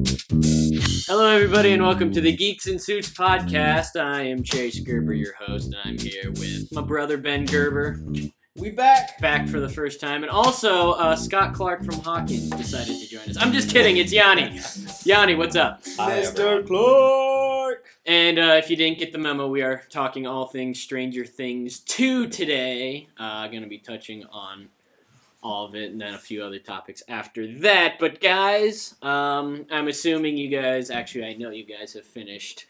[0.00, 4.00] Hello, everybody, and welcome to the Geeks in Suits podcast.
[4.00, 8.00] I am Chase Gerber, your host, and I'm here with my brother Ben Gerber,
[8.56, 9.20] We back.
[9.20, 13.28] back for the first time, and also uh, Scott Clark from Hawkins decided to join
[13.28, 13.36] us.
[13.36, 14.60] I'm just kidding, it's Yanni.
[15.04, 15.82] Yanni, what's up?
[15.98, 16.64] Hi, Mr.
[16.66, 16.66] Clark.
[18.06, 21.80] And uh, if you didn't get the memo, we are talking all things Stranger Things
[21.80, 23.08] 2 today.
[23.18, 24.68] Uh, going to be touching on
[25.42, 27.94] all of it and then a few other topics after that.
[27.98, 32.66] But, guys, um, I'm assuming you guys, actually, I know you guys have finished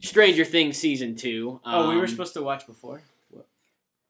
[0.00, 1.60] Stranger Things Season 2.
[1.64, 3.02] Oh, we were Um, supposed to watch before.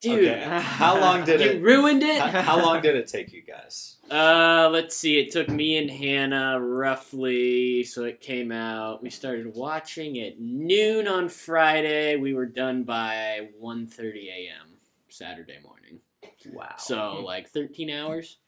[0.01, 0.61] Dude, Okay.
[0.62, 2.20] How long did you it- ruined it?
[2.20, 3.97] How, how long did it take you guys?
[4.11, 5.19] Uh, let's see.
[5.19, 7.83] It took me and Hannah roughly.
[7.84, 9.02] So it came out.
[9.02, 12.16] We started watching at noon on Friday.
[12.16, 14.69] We were done by 1.30 a.m.
[15.09, 16.01] Saturday morning.
[16.52, 16.74] Wow.
[16.79, 18.38] So like 13 hours.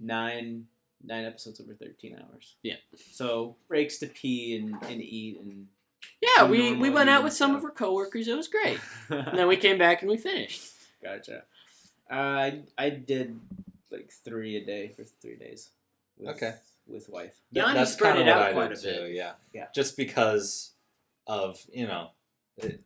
[0.00, 0.64] nine
[1.04, 2.56] nine episodes over thirteen hours.
[2.62, 2.76] Yeah.
[3.12, 5.66] So breaks to pee and, and eat and.
[6.20, 7.58] Yeah, we, we went out with some stuff.
[7.58, 8.28] of our coworkers.
[8.28, 8.78] It was great.
[9.10, 10.62] And then we came back and we finished.
[11.02, 11.42] gotcha.
[12.10, 13.38] Uh, I I did
[13.90, 15.70] like three a day for three days.
[16.18, 16.54] With, Okay.
[16.86, 17.34] With wife.
[17.50, 19.06] Yanni That's spread kinda it what out I quite did a bit.
[19.06, 19.32] Too, yeah.
[19.52, 19.66] Yeah.
[19.74, 20.72] Just because
[21.26, 22.10] of you know,
[22.62, 22.78] I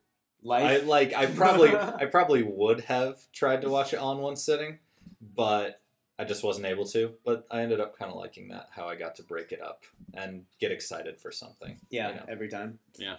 [0.42, 0.86] Life.
[0.86, 4.78] like I probably I probably would have tried to watch it all in one sitting,
[5.20, 5.80] but
[6.20, 7.14] I just wasn't able to.
[7.24, 9.84] But I ended up kind of liking that how I got to break it up
[10.12, 11.78] and get excited for something.
[11.88, 12.08] yeah.
[12.10, 12.24] you know.
[12.28, 12.78] Every time.
[12.98, 13.16] Yeah.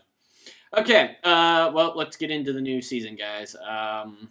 [0.75, 3.55] Okay, uh, well, let's get into the new season, guys.
[3.55, 4.29] Um,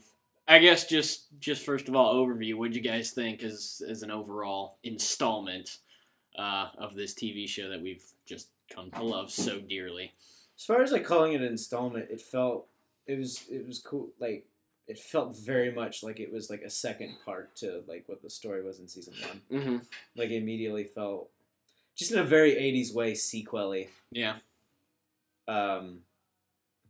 [0.49, 2.55] I guess just just first of all, overview.
[2.55, 5.79] What would you guys think as as an overall installment
[6.37, 10.13] uh, of this TV show that we've just come to love so dearly?
[10.59, 12.67] As far as like calling it an installment, it felt
[13.07, 14.09] it was it was cool.
[14.19, 14.47] Like
[14.91, 18.29] it felt very much like it was like a second part to like what the
[18.29, 19.61] story was in season one.
[19.61, 19.77] Mm-hmm.
[20.17, 21.31] Like it immediately felt
[21.97, 23.89] just in a very '80s way, sequely.
[24.11, 24.37] Yeah.
[25.47, 26.01] Um,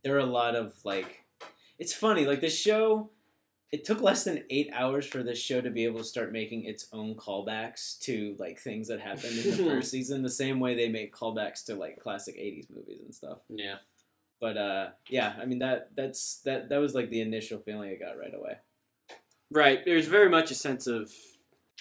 [0.03, 1.25] there are a lot of like,
[1.77, 2.25] it's funny.
[2.25, 3.11] Like this show,
[3.71, 6.65] it took less than eight hours for this show to be able to start making
[6.65, 10.23] its own callbacks to like things that happened in the first season.
[10.23, 13.37] The same way they make callbacks to like classic '80s movies and stuff.
[13.47, 13.75] Yeah.
[14.41, 17.95] But uh, yeah, I mean that that's that that was like the initial feeling I
[17.95, 18.57] got right away.
[19.51, 19.85] Right.
[19.85, 21.11] There's very much a sense of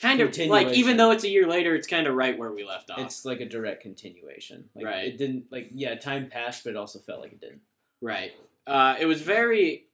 [0.00, 2.64] kind of like even though it's a year later, it's kind of right where we
[2.64, 2.98] left off.
[2.98, 4.68] It's like a direct continuation.
[4.74, 5.06] Like, Right.
[5.08, 7.62] It didn't like yeah, time passed, but it also felt like it didn't.
[8.02, 8.32] Right.
[8.66, 9.86] Uh, it was very,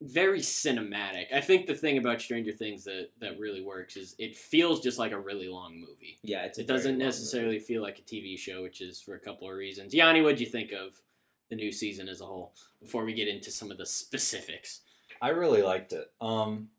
[0.00, 1.26] very cinematic.
[1.34, 4.98] I think the thing about Stranger Things that, that really works is it feels just
[4.98, 6.18] like a really long movie.
[6.22, 6.58] Yeah, it's.
[6.58, 7.64] A It doesn't necessarily movie.
[7.64, 9.92] feel like a TV show, which is for a couple of reasons.
[9.94, 11.00] Yanni, what'd you think of
[11.48, 12.52] the new season as a whole?
[12.80, 14.80] Before we get into some of the specifics.
[15.20, 16.10] I really liked it.
[16.20, 16.70] Um,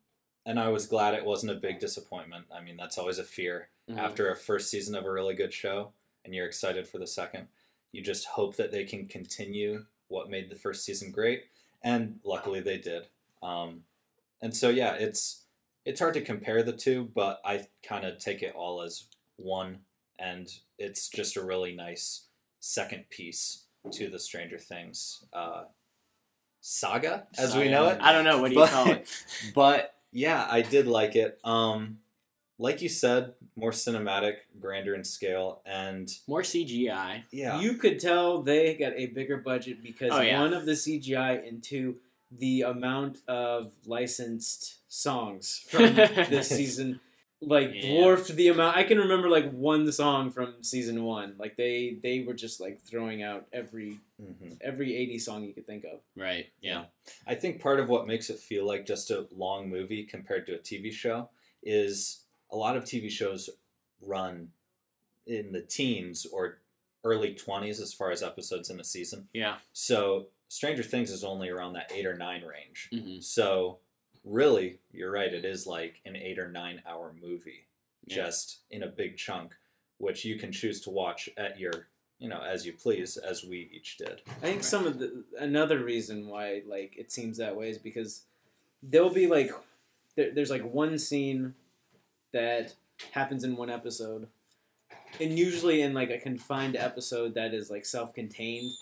[0.46, 2.46] and I was glad it wasn't a big disappointment.
[2.52, 3.98] I mean, that's always a fear Mhm.
[3.98, 5.92] after a first season of a really good show,
[6.24, 7.48] and you're excited for the second.
[7.92, 11.44] You just hope that they can continue what made the first season great,
[11.82, 13.08] and luckily they did.
[13.42, 13.84] Um,
[14.40, 15.44] and so yeah, it's
[15.86, 19.84] it's hard to compare the two, but I kind of take it all as one,
[20.18, 22.26] and it's just a really nice
[22.60, 25.64] second piece to the Stranger Things uh,
[26.60, 27.98] saga, as we know it.
[28.00, 28.40] I don't know.
[28.40, 29.08] What do you But- call it?
[29.54, 31.38] But yeah, I did like it.
[31.44, 31.98] Um,
[32.58, 37.22] like you said, more cinematic, grander in scale, and More CGI.
[37.32, 40.40] yeah, You could tell they got a bigger budget because Oh, yeah.
[40.40, 41.96] one of the CGI and two
[42.30, 47.00] the amount of licensed songs from this season
[47.42, 47.88] like Yeah.
[48.02, 51.36] dwarfed the amount I can remember like one song from season one.
[51.38, 54.58] Like they they were just like throwing out every Mhm.
[54.60, 56.00] every eighty song you could think of.
[56.14, 56.52] Right.
[56.60, 56.86] Yeah.
[57.26, 60.54] I think part of what makes it feel like just a long movie compared to
[60.54, 61.30] a TV show
[61.62, 63.48] is a lot of TV shows
[64.02, 64.52] run
[65.26, 66.58] in the teens or
[67.04, 69.28] early 20s as far as episodes in a season.
[69.32, 69.58] Yeah.
[69.72, 72.88] So Stranger Things is only around that 8 or 9 range.
[72.92, 73.78] hmm So
[74.24, 77.66] really, you're right, it is like an 8 or 9 hour movie.
[78.06, 78.16] Yeah.
[78.16, 79.52] just in a big chunk,
[79.98, 81.88] which you can choose to watch at your,
[82.18, 84.22] you know, as you please, as we each did.
[84.42, 88.22] I think some of the another reason why like it seems that way is because
[88.82, 89.50] there'll be like
[90.16, 91.54] there, there's like one scene
[92.32, 92.74] that
[93.12, 94.26] happens in one episode,
[95.20, 98.72] and usually in like a confined episode that is like self-contained,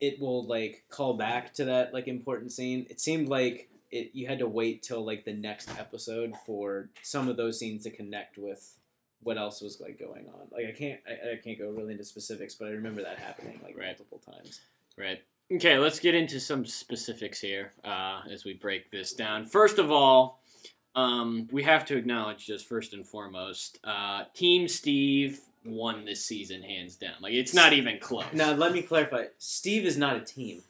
[0.00, 2.86] it will like call back to that like important scene.
[2.90, 7.28] It seemed like it you had to wait till like the next episode for some
[7.28, 8.76] of those scenes to connect with
[9.22, 10.48] what else was like going on.
[10.50, 13.60] Like I can't I, I can't go really into specifics, but I remember that happening
[13.62, 13.86] like Right.
[13.88, 14.60] multiple times.
[14.96, 15.20] Right.
[15.52, 19.46] Okay, let's get into some specifics here uh, as we break this down.
[19.46, 20.40] First of all,
[20.94, 26.62] um, we have to acknowledge just first and foremost, uh, Team Steve won this season
[26.62, 27.14] hands down.
[27.20, 28.26] Like it's not even close.
[28.32, 29.24] Now let me clarify.
[29.38, 30.62] Steve is not a team.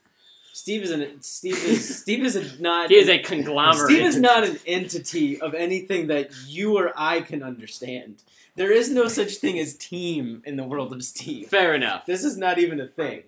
[0.53, 2.89] Steve is an Steve is Steve is a not.
[2.89, 3.89] he is a conglomerate.
[3.89, 8.23] Steve is not an entity of anything that you or I can understand.
[8.55, 11.47] There is no such thing as team in the world of Steve.
[11.47, 12.05] Fair enough.
[12.05, 13.23] This is not even a thing.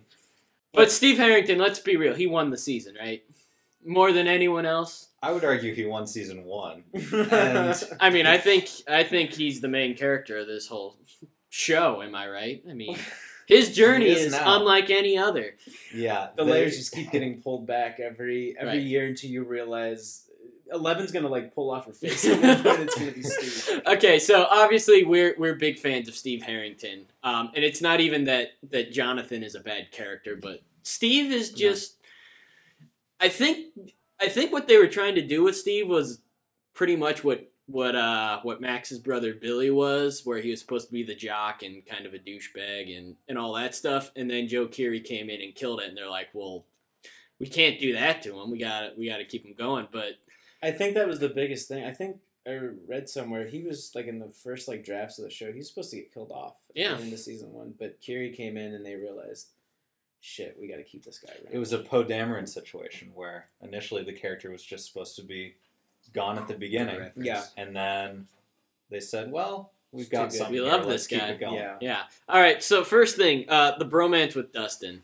[0.74, 3.24] But Steve Harrington, let's be real, he won the season, right?
[3.86, 5.10] More than anyone else.
[5.22, 6.84] I would argue he won season one.
[8.00, 10.98] I mean, I think I think he's the main character of this whole
[11.50, 12.02] show.
[12.02, 12.64] Am I right?
[12.70, 12.98] I mean,
[13.48, 15.56] his journey He is is, unlike any other.
[15.94, 18.82] Yeah, the they- layers just keep getting pulled back every every Right.
[18.82, 20.30] year until you realize
[20.72, 22.80] Eleven's gonna like pull off her face at one point.
[22.82, 23.82] It's gonna be Steve.
[23.86, 28.24] okay, so obviously we're we're big fans of Steve Harrington, um, and it's not even
[28.26, 31.58] that that Jonathan is a bad character, but Steve is No.
[31.58, 31.98] just.
[33.20, 33.68] I think
[34.20, 36.20] I think what they were trying to do with Steve was
[36.74, 40.94] pretty much what what uh what Max's brother Billy was, where he was supposed to
[40.94, 44.48] be the jock and kind of a douchebag and and all that stuff, and then
[44.48, 46.66] Joe Keery came in and killed it, and they're like, well.
[47.40, 48.52] We can't do that to him.
[48.52, 49.88] We got we got to keep him going.
[49.92, 50.14] But
[50.62, 51.84] I think that was the biggest thing.
[51.84, 52.18] I think
[52.48, 55.52] I read somewhere he was like in the first like drafts of the show.
[55.52, 56.56] he's supposed to get killed off.
[56.74, 56.98] Yeah.
[56.98, 59.50] In the season one, but Keery came in and they realized,
[60.20, 61.54] shit, we got to keep this guy around.
[61.54, 65.56] It was a Poe Dameron situation where initially the character was just supposed to be
[66.14, 67.44] gone at the beginning, Yeah.
[67.58, 68.28] and then
[68.90, 70.38] they said, "Well, we've got too good.
[70.38, 70.56] something.
[70.56, 71.78] We here, love let's this keep guy." it going." yeah.
[71.82, 72.02] Yeah.
[72.30, 72.62] All right.
[72.64, 75.04] So first thing, uh, the bromance with Dustin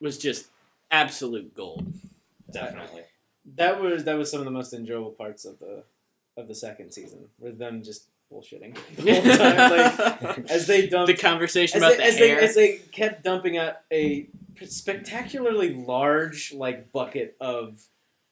[0.00, 0.46] was just
[0.90, 1.86] absolute gold.
[2.50, 3.02] definitely.
[3.56, 5.82] That was that was some of the most enjoyable parts of the
[6.36, 10.22] of the second season, with them just bullshitting the whole time.
[10.22, 12.40] Like as they dumped the conversation about they, the as, they, hair.
[12.40, 14.26] as they kept dumping out a
[14.66, 17.82] spectacularly large like bucket of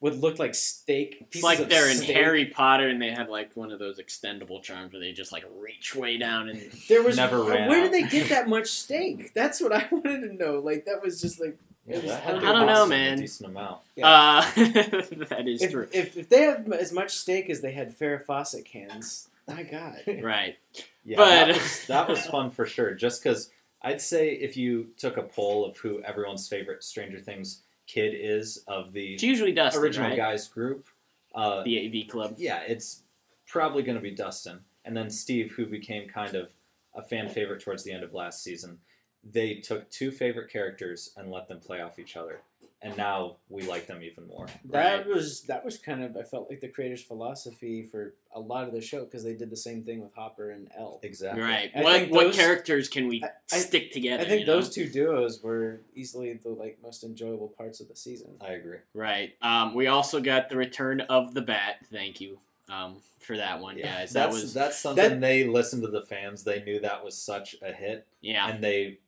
[0.00, 1.16] what look like steak.
[1.20, 2.14] it's pieces like of they're in steak.
[2.16, 5.44] Harry Potter and they have like one of those extendable charms where they just like
[5.58, 7.90] reach way down and There was Never ran Where out.
[7.90, 9.32] did they get that much steak?
[9.34, 10.58] That's what I wanted to know.
[10.60, 11.56] Like that was just like
[11.86, 13.14] Yeah, was that I don't know, man.
[13.14, 13.80] A decent amount.
[14.02, 15.88] uh, that is if, true.
[15.92, 20.02] if if they have as much steak as they had Farrah Fawcett cans, my God.
[20.22, 20.56] Right.
[21.04, 22.92] Yeah, But- that, was, that was fun for sure.
[22.94, 23.50] Just because
[23.80, 28.58] I'd say if you took a poll of who everyone's favorite Stranger Things kid is
[28.66, 30.16] of the It's usually Dustin, original right?
[30.16, 30.88] guys group,
[31.34, 32.34] uh, The AV club.
[32.38, 33.02] yeah, it's
[33.46, 36.48] probably going to be Dustin, and then Steve, who became kind of
[36.94, 38.78] a fan favorite towards the end of last season.
[39.22, 42.40] They took two favorite characters and let them play off each other,
[42.82, 44.46] and now we like them even more.
[44.66, 45.06] That Right.
[45.06, 48.72] was that was kind of I felt like the creators' philosophy for a lot of
[48.74, 51.00] the show because they did the same thing with Hopper and El.
[51.02, 51.42] Exactly.
[51.42, 51.70] Right.
[51.74, 54.22] I what what those- characters can we I- I- stick together?
[54.24, 54.56] I think you know?
[54.56, 58.36] those two duos were easily the like most enjoyable parts of the season.
[58.40, 58.78] I agree.
[58.94, 59.34] Right.
[59.42, 61.76] Um, we also got the return of the bat.
[61.90, 62.38] Thank you
[62.68, 64.12] um, for that one, Yeah, guys.
[64.12, 66.44] That was that's something that- they listened to the fans.
[66.44, 68.48] They knew that was such a hit, yeah.
[68.50, 68.98] and they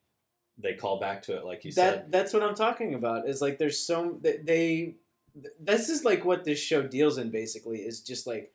[0.58, 2.12] they call back to it like you that said.
[2.12, 3.28] that's what I'm talking about.
[3.28, 4.94] Is like there's so they, they
[5.60, 8.52] this is like what this show deals in basically is just like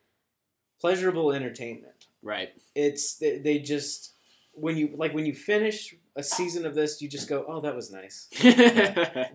[0.79, 2.07] pleasurable entertainment.
[2.21, 2.49] Right.
[2.75, 4.13] It's they, they just
[4.53, 7.75] when you like when you finish a season of this, you just go, oh, that
[7.75, 8.27] was nice.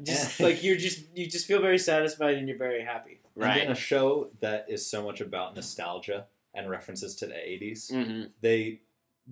[0.04, 0.46] Just Yeah.
[0.46, 3.18] like you're just you just feel very satisfied and you're very happy.
[3.36, 7.90] And in a show that is so much about nostalgia and references to the '80s,
[7.92, 8.80] hmm they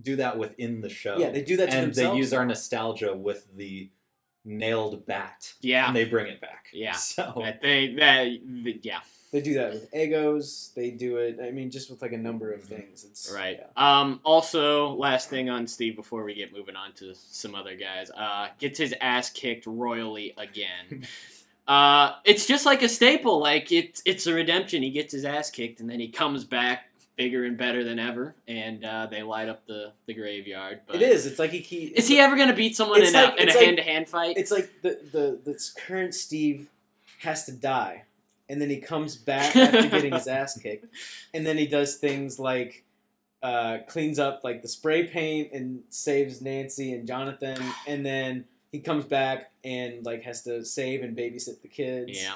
[0.01, 1.17] do that within the show.
[1.19, 2.13] Yeah, they do that to and themselves.
[2.15, 3.91] they use our nostalgia with the
[4.45, 5.87] nailed bat, Yeah.
[5.89, 6.67] and they bring it back.
[6.73, 6.93] Yeah.
[6.97, 8.25] So I think that.
[8.65, 9.01] th- Yeah.
[9.33, 10.71] They do that with egos.
[10.77, 11.39] They do it.
[11.43, 13.05] I mean, just with like a number of things.
[13.05, 13.59] It's Right.
[13.61, 13.67] yeah.
[14.01, 14.21] Um.
[14.25, 18.11] Also, last thing on Steve before we get moving on to some other guys.
[18.17, 21.07] Uh, gets his ass kicked royally again.
[21.69, 23.41] uh, it's just like a staple.
[23.41, 24.83] Like it's it's a redemption.
[24.83, 28.35] He gets his ass kicked and then he comes back bigger and better than ever,
[28.47, 30.81] and uh, they light up the the graveyard.
[30.87, 31.27] But It is.
[31.27, 31.59] It's like he.
[31.59, 34.09] he Is he ever gonna beat someone in like- a in a hand to hand
[34.09, 34.37] fight?
[34.37, 36.69] It's like the the this current Steve
[37.21, 38.05] has to die,
[38.49, 40.87] and then he comes back after getting his ass kicked,
[41.35, 42.85] and then he does things like
[43.43, 48.81] uh, cleans up like the spray paint and saves Nancy and Jonathan, and then he
[48.81, 52.23] comes back and like has to save and babysit the kids.
[52.23, 52.35] Yeah.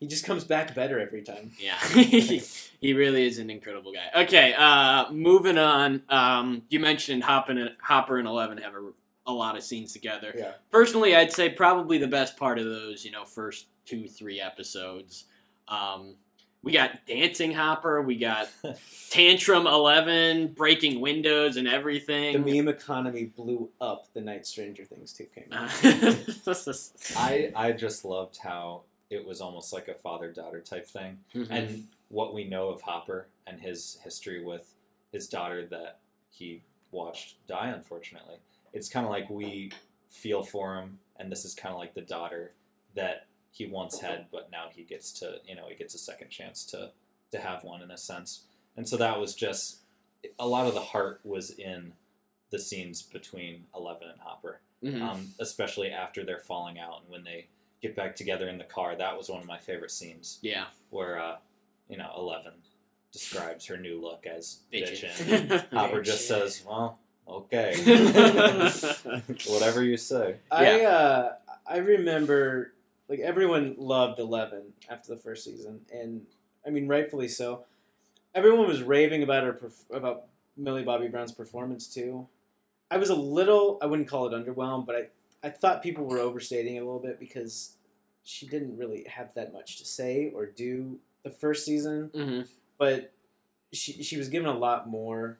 [0.00, 1.52] He just comes back better every time.
[1.58, 4.22] Yeah, he really is an incredible guy.
[4.22, 6.02] Okay, uh, moving on.
[6.08, 8.90] Um, you mentioned Hopper and Hopper and Eleven have a,
[9.26, 10.32] a lot of scenes together.
[10.36, 10.52] Yeah.
[10.70, 15.24] Personally, I'd say probably the best part of those, you know, first two three episodes.
[15.66, 16.14] Um,
[16.62, 18.48] we got dancing Hopper, we got
[19.10, 22.44] tantrum Eleven, breaking windows and everything.
[22.44, 25.70] The meme economy blew up the night Stranger Things 2 came out.
[27.16, 31.50] I I just loved how it was almost like a father daughter type thing, Mhm.
[31.50, 34.74] and what we know of Hopper and his history with
[35.12, 36.00] his daughter that
[36.30, 38.38] he watched die, unfortunately.
[38.72, 39.72] It's kind of like we
[40.10, 42.54] feel for him, and this is kind of like the daughter
[42.94, 46.30] that he once had, but now he gets to, you know, he gets a second
[46.30, 46.92] chance to
[47.30, 48.44] to have one in a sense.
[48.76, 49.80] And so that was just
[50.38, 51.92] a lot of the heart was in
[52.48, 55.02] the scenes between Eleven and Hopper Mhm.
[55.02, 57.48] um, especially after they're falling out and when they
[57.82, 58.96] get back together in the car.
[58.96, 61.36] That was one of my favorite scenes yeah, where uh,
[61.88, 62.52] you know Eleven
[63.12, 65.10] describes her new look as bitchin'.
[65.10, 65.68] bitchin'.
[65.72, 67.74] Hopper just says, "Well, okay,
[69.48, 71.32] whatever you say." I uh,
[71.66, 72.72] I remember
[73.08, 76.22] like everyone loved Eleven after the first season, and
[76.66, 77.64] I mean rightfully so.
[78.34, 80.24] Everyone was raving about her perf- about
[80.56, 82.26] Millie Bobby Brown's performance too.
[82.90, 85.06] I was a little I wouldn't call it underwhelmed, but I
[85.42, 87.76] I thought people were overstating it a little bit because
[88.24, 92.48] she didn't really have that much to say or do the first season, Mhm.
[92.78, 93.12] but
[93.72, 95.38] she she was given a lot more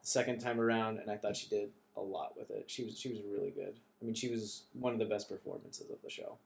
[0.00, 2.70] the second time around, and I thought she did a lot with it.
[2.70, 3.76] She was she was really good.
[4.00, 6.38] I mean, she was one of the best performances of the show.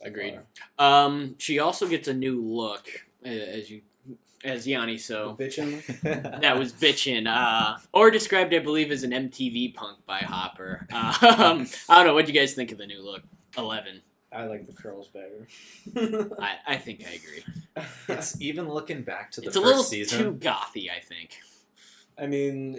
[0.00, 0.40] Agreed.
[0.78, 3.82] Um, she also gets a new look as you
[4.44, 4.98] as Yanni.
[4.98, 5.82] So bitchin'.
[6.40, 10.86] that was bitchin', uh, or described, I believe, as an MTV punk by Hopper.
[10.92, 12.14] Um, I don't know.
[12.14, 13.22] What do you guys think of the new look?
[13.58, 14.02] Eleven.
[14.32, 15.46] I like the curls better.
[16.38, 17.86] I, I think I agree.
[18.08, 20.18] it's even looking back to the It's a first little season.
[20.18, 20.90] too gothy.
[20.90, 21.38] I think.
[22.18, 22.78] I mean,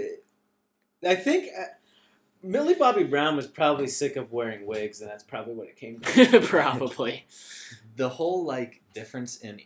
[1.08, 1.64] I think uh,
[2.44, 6.00] Millie Bobby Brown was probably sick of wearing wigs, and that's probably what it came
[6.02, 6.42] to.
[6.42, 7.26] Probably.
[7.96, 9.60] the whole like difference in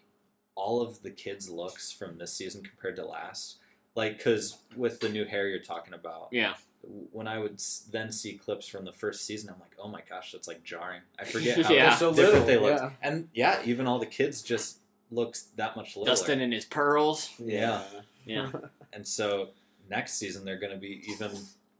[0.56, 3.58] all of the kids' looks from this season compared to last,
[3.96, 6.54] like because with the new hair you're talking about, Yeah.
[7.12, 10.32] when I would then see clips from the first season, I'm like, oh my gosh,
[10.32, 11.02] that's like jarring.
[11.20, 11.96] I forget how Yeah.
[11.96, 12.92] so different little, they looked, yeah.
[13.02, 14.80] and yeah, even all the kids just
[15.12, 16.12] looks that much littler.
[16.12, 17.30] Dustin and his pearls.
[17.40, 17.84] Yeah.
[18.26, 18.52] Yeah.
[18.94, 19.52] And so
[19.90, 21.32] next season they're going to be even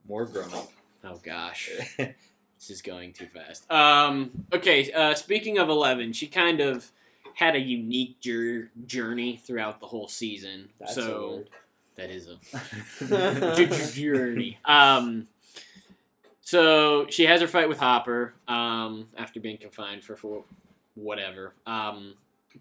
[0.08, 0.72] more grown up.
[1.04, 1.70] Oh gosh.
[1.98, 3.68] This is going too fast.
[3.72, 6.92] Um, okay, uh, speaking of Eleven, she kind of
[7.34, 10.68] had a unique jour- journey throughout the whole season.
[10.78, 11.44] That's so
[11.96, 14.58] a that is a j- j- journey.
[14.64, 15.26] Um,
[16.40, 20.44] so she has her fight with Hopper um, after being confined for, for
[20.94, 21.54] whatever.
[21.66, 22.14] Um,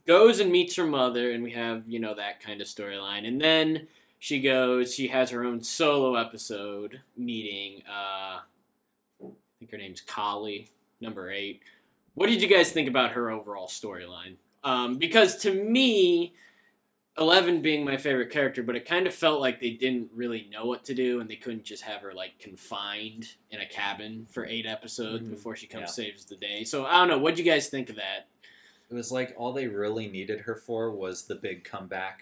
[0.07, 3.27] goes and meets her mother, and we have you know that kind of storyline.
[3.27, 3.87] And then
[4.19, 4.93] she goes.
[4.93, 7.83] She has her own solo episode meeting.
[7.89, 8.39] Uh,
[9.23, 10.69] I think her name's Kali,
[11.01, 11.61] number eight.
[12.13, 14.35] What did you guys think about her overall storyline?
[14.63, 16.33] Um, because to me,
[17.17, 20.65] Eleven being my favorite character, but it kind of felt like they didn't really know
[20.65, 24.45] what to do, and they couldn't just have her like confined in a cabin for
[24.45, 25.31] eight episodes Mhm.
[25.31, 26.05] before she comes Yeah.
[26.05, 26.63] saves the day.
[26.63, 27.17] So I don't know.
[27.17, 28.27] What would you guys think of that?
[28.89, 32.21] It was like all they really needed her for was the big comeback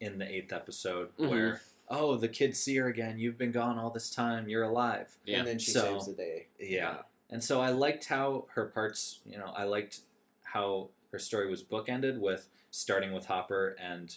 [0.00, 1.28] in the eighth episode Mhm.
[1.30, 3.18] where, oh, the kids see her again.
[3.20, 4.48] You've been gone all this time.
[4.48, 5.16] You're alive.
[5.24, 5.38] Yeah.
[5.38, 6.46] And then she So- saves the day.
[6.58, 7.02] Yeah.
[7.30, 10.00] And so I liked how her parts, you know, I liked
[10.42, 14.16] how her story was bookended with starting with Hopper and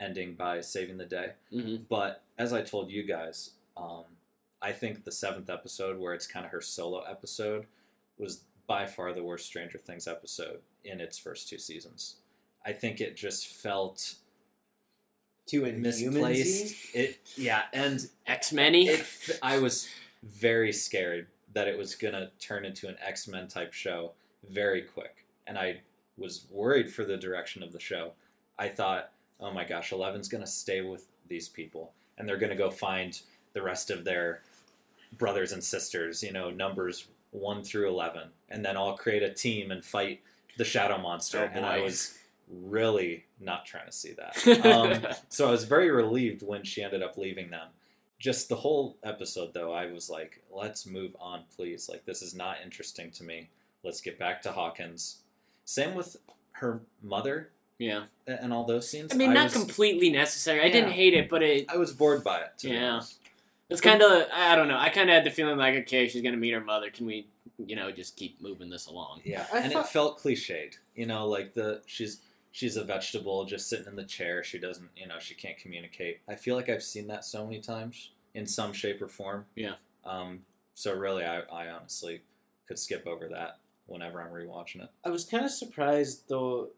[0.00, 1.32] ending by saving the day.
[1.52, 1.82] Mm-hmm.
[1.88, 4.04] But as I told you guys, um,
[4.62, 7.66] I think the seventh episode, where it's kind of her solo episode,
[8.16, 12.18] was by far the worst Stranger Things episode in its first two seasons.
[12.64, 14.14] I think it just felt
[15.46, 16.94] Too misplaced.
[16.94, 18.86] It yeah, and X Men.
[19.42, 19.88] I was
[20.22, 24.12] very scared that it was gonna turn into an X Men type show
[24.48, 25.80] very quick, and I
[26.18, 28.12] was worried for the direction of the show.
[28.58, 32.70] I thought, oh my gosh, Eleven's gonna stay with these people, and they're gonna go
[32.70, 33.20] find
[33.52, 34.42] the rest of their
[35.18, 39.70] brothers and sisters, you know, numbers one through eleven, and then all create a team
[39.70, 40.20] and fight
[40.56, 41.50] the Shadow Monster.
[41.52, 42.18] Oh, and I was
[42.48, 44.36] really not trying to see that.
[44.66, 47.68] Um, so I was very relieved when she ended up leaving them.
[48.18, 51.88] Just the whole episode, though, I was like, let's move on, please.
[51.88, 53.50] Like, this is not interesting to me.
[53.84, 55.18] Let's get back to Hawkins.
[55.66, 56.16] Same with
[56.52, 58.04] her mother yeah.
[58.26, 59.12] and all those scenes.
[59.12, 60.62] I mean, not was, completely necessary.
[60.62, 62.52] I didn't hate it, but it I was bored by it.
[62.58, 63.02] To Yeah.
[63.68, 64.78] it's kind of I don't know.
[64.78, 66.88] I kind of had the feeling like, okay, she's gonna meet her mother.
[66.90, 67.26] Can we,
[67.58, 69.20] you know, just keep moving this along?
[69.24, 70.76] Yeah, I and thought- it felt cliched.
[70.94, 72.20] You know, like the she's
[72.52, 74.42] she's a vegetable just sitting in the chair.
[74.42, 76.20] She doesn't, you know, she can't communicate.
[76.28, 79.46] I feel like I've seen that so many times in some shape or form.
[79.56, 79.74] Yeah.
[80.04, 80.40] Um.
[80.74, 82.22] So really, I, I honestly
[82.68, 84.90] could skip over that whenever I'm rewatching it.
[85.04, 86.70] I was kind of surprised though,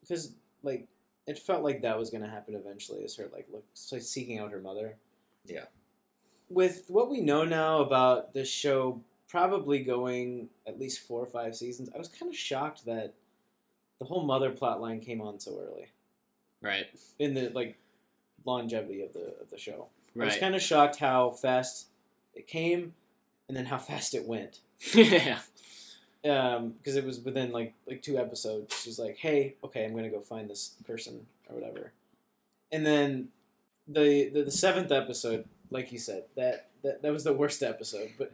[0.00, 0.88] because like
[1.26, 3.00] it felt like that was going to happen eventually.
[3.00, 4.96] Is her like look so seeking out her mother.
[5.46, 5.64] Yeah.
[6.48, 11.54] With what we know now about this show, probably going at least four or five
[11.54, 13.14] seasons, I was kind of shocked that
[14.00, 15.86] the whole mother plot line came on so early
[16.62, 16.86] Right.
[17.18, 17.78] in the like
[18.44, 19.88] longevity of the of the show.
[20.20, 21.86] I was kind of shocked how fast
[22.34, 22.94] it came,
[23.48, 24.60] and then how fast it went.
[24.94, 25.38] yeah.
[26.22, 28.78] Um, because it was within like like two episodes.
[28.82, 31.92] She's like, "Hey, okay, I'm gonna go find this person or whatever,"
[32.70, 33.28] and then
[33.88, 38.10] the the, the seventh episode, like you said, that, that that was the worst episode.
[38.18, 38.32] But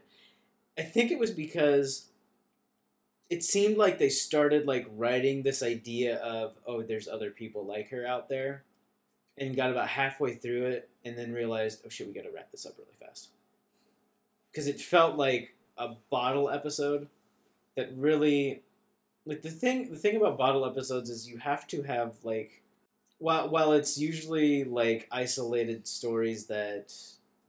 [0.77, 2.09] I think it was because
[3.31, 7.91] it seemed like they started like writing this idea of oh, there's other people like
[7.91, 8.65] her out there,
[9.39, 12.67] and got about halfway through it, and then realized, oh shit, we gotta wrap this
[12.67, 13.29] up really fast.
[14.51, 17.09] Because it felt like a bottle episode
[17.77, 18.63] that really
[19.25, 22.63] like the thing the thing about bottle episodes is you have to have like
[23.19, 26.93] while while it's usually like isolated stories that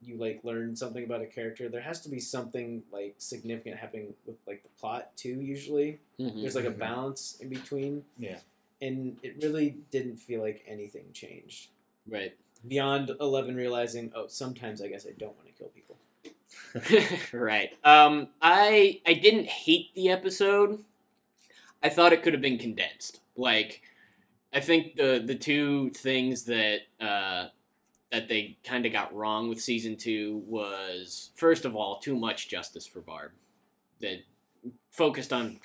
[0.02, 4.14] you like learn something about a character there has to be something like significant happening
[4.26, 6.42] with like the plot too usually Mhm.
[6.42, 6.78] there's like a Mhm.
[6.80, 8.40] balance in between Yeah.
[8.82, 11.70] and it really didn't feel like anything changed
[12.08, 12.36] Right.
[12.68, 15.98] beyond 11 realizing oh sometimes i guess i don't want to kill people
[17.34, 17.72] right.
[17.84, 20.84] Um, I I didn't hate the episode.
[21.82, 23.20] I thought it could have been condensed.
[23.36, 23.82] Like,
[24.54, 27.48] I think the the two things that uh,
[28.12, 32.50] that they kind of got wrong with season two was first of all too much
[32.50, 33.32] justice for Barb.
[34.00, 34.20] That
[34.92, 35.60] focused on,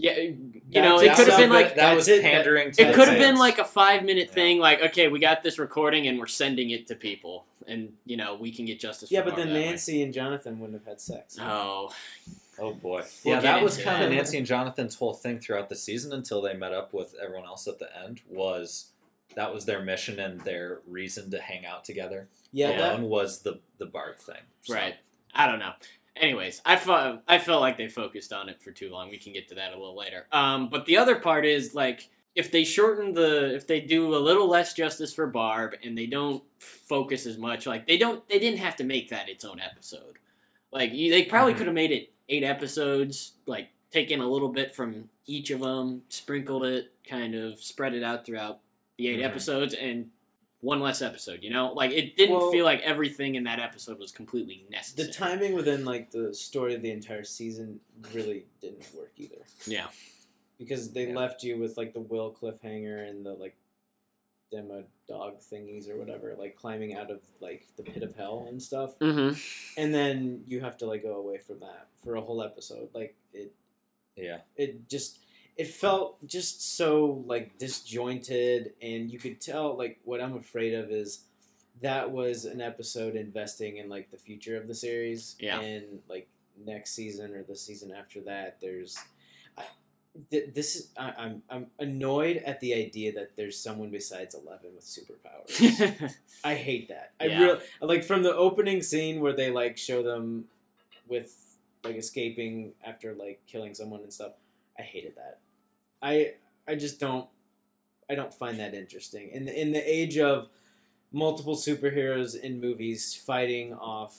[0.00, 2.22] yeah, you know, it could have been like that was it.
[2.22, 2.70] pandering.
[2.72, 4.34] to it could have been like a five minute Yeah.
[4.34, 8.16] thing, like okay, we got this recording and we're sending it to people, and you
[8.16, 9.10] know we can get justice.
[9.10, 9.64] yeah for but then that way.
[9.66, 11.92] nancy and jonathan wouldn't have had sex Oh,
[12.60, 13.02] Oh boy.
[13.24, 14.10] We'll yeah, that was kind of.
[14.10, 17.68] Nancy and Jonathan's whole thing throughout the season until they met up with everyone else
[17.68, 18.88] at the end was
[19.36, 22.26] that was their mission and their reason to hang out together.
[22.52, 24.42] yeah that, Alone was the the Barb thing.
[24.62, 24.96] So, right.
[25.34, 25.70] I don't know.
[26.20, 29.10] Anyways, I felt I felt like they focused on it for too long.
[29.10, 30.26] We can get to that a little later.
[30.32, 34.18] Um, but the other part is like if they shorten the if they do a
[34.18, 38.38] little less justice for Barb and they don't focus as much, like they don't they
[38.38, 40.18] didn't have to make that its own episode.
[40.72, 41.58] Like you, they probably Mhm.
[41.58, 46.02] could have made it eight episodes, like taken a little bit from each of them,
[46.08, 48.60] sprinkled it, kind of spread it out throughout
[48.98, 49.24] the 8 Mhm.
[49.24, 50.10] episodes, and
[50.60, 51.42] one less episode.
[51.42, 55.06] You know, like it didn't Well- feel like everything in that episode was completely necessary.
[55.06, 57.80] the timing within like the story of the entire season
[58.12, 59.88] really didn't work either Yeah.
[60.58, 61.14] because they Yeah.
[61.16, 63.56] left you with like the will cliffhanger and the like
[64.50, 68.62] demo dog thingies or whatever like climbing out of like the pit of hell and
[68.62, 69.38] stuff Mm-hmm.
[69.80, 73.14] and then you have to like go away from that for a whole episode like
[73.34, 73.52] it
[74.16, 74.38] Yeah.
[74.56, 75.18] it just
[75.58, 80.90] it felt just so like disjointed and you could tell like what i'm afraid of
[80.90, 81.24] is
[81.82, 85.60] that was an episode investing in like the future of the series Yeah.
[85.60, 86.28] and like
[86.64, 88.98] next season or the season after that there's
[89.56, 89.64] I,
[90.30, 94.70] th- this is I, i'm i'm annoyed at the idea that there's someone besides 11
[94.74, 97.12] with superpowers I hate that.
[97.20, 97.42] I Yeah.
[97.42, 100.44] real like from the opening scene where they like show them
[101.08, 101.36] with
[101.84, 104.32] like escaping after like killing someone and stuff.
[104.78, 105.38] I hated that.
[106.02, 106.34] I
[106.66, 107.28] I just don't
[108.10, 109.28] I don't find that interesting.
[109.30, 110.48] In the, in the age of
[111.12, 114.16] multiple superheroes in movies fighting off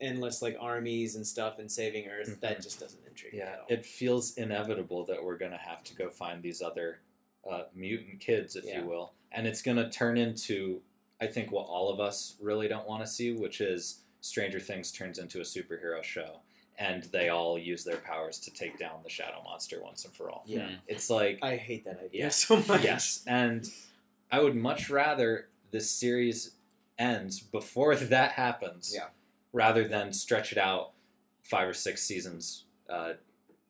[0.00, 2.62] endless like armies and stuff and saving Earth, that Mhm.
[2.62, 3.52] just doesn't intrigue me Yeah.
[3.52, 3.66] at all.
[3.70, 7.00] It feels inevitable that we're gonna have to go find these other
[7.48, 8.80] uh, mutant kids, if Yeah.
[8.80, 10.82] you will, and it's gonna turn into
[11.20, 14.90] I think what all of us really don't want to see, which is Stranger Things
[14.90, 16.40] turns into a superhero show,
[16.78, 20.30] and they all use their powers to take down the shadow monster once and for
[20.30, 20.42] all.
[20.46, 20.70] yeah.
[20.88, 22.28] It's like I hate that idea Yeah.
[22.30, 22.82] so much.
[22.82, 23.68] yes, and
[24.30, 26.52] I would much rather this series
[26.98, 29.08] ends before that happens, Yeah.
[29.52, 30.92] rather than stretch it out
[31.42, 33.12] five or six seasons uh,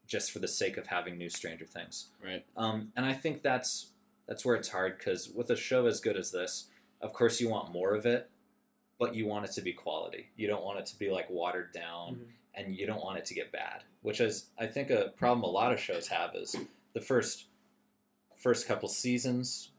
[0.07, 2.09] just for the sake of having new Stranger Things.
[2.25, 2.45] right.
[2.57, 3.91] Um, and I think that's
[4.27, 6.69] that's where it's hard because with a show as good as this,
[7.03, 8.31] of course you want more of it,
[8.99, 10.29] but you want it to be quality.
[10.37, 12.25] You don't want it to be like watered down, Mhm.
[12.57, 13.83] And you don't want it to get bad.
[14.03, 16.55] Which is, I think, a problem a lot of shows have is
[16.93, 17.47] the first
[18.37, 19.71] first couple seasons,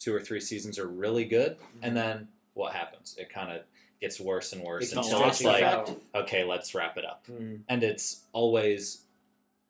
[0.00, 3.14] two or three seasons are really good, and then what happens?
[3.18, 3.62] It kind of
[4.00, 5.90] gets worse and worse It keeps until it's like, out.
[6.14, 7.26] okay, let's wrap it up.
[7.28, 7.60] Mhm.
[7.68, 9.04] And it's always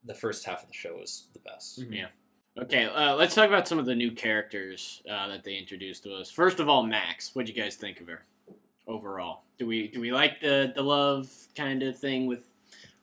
[0.04, 1.80] the first half of the show is the best.
[1.80, 1.94] Mhm.
[1.94, 2.08] Yeah.
[2.56, 6.14] Okay, uh, let's talk about some of the new characters uh, that they introduced to
[6.14, 6.30] us.
[6.30, 7.34] First of all, Max.
[7.34, 8.24] What'd you guys think of her
[8.88, 9.42] overall?
[9.58, 12.44] Do we do we like the the love kind of thing with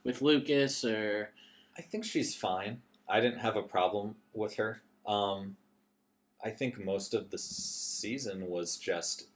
[0.04, 1.30] with Lucas or
[1.78, 2.82] I think she's fine.
[3.08, 4.82] I didn't have a problem with her.
[5.06, 5.58] Um,
[6.44, 9.28] I think most of the season was just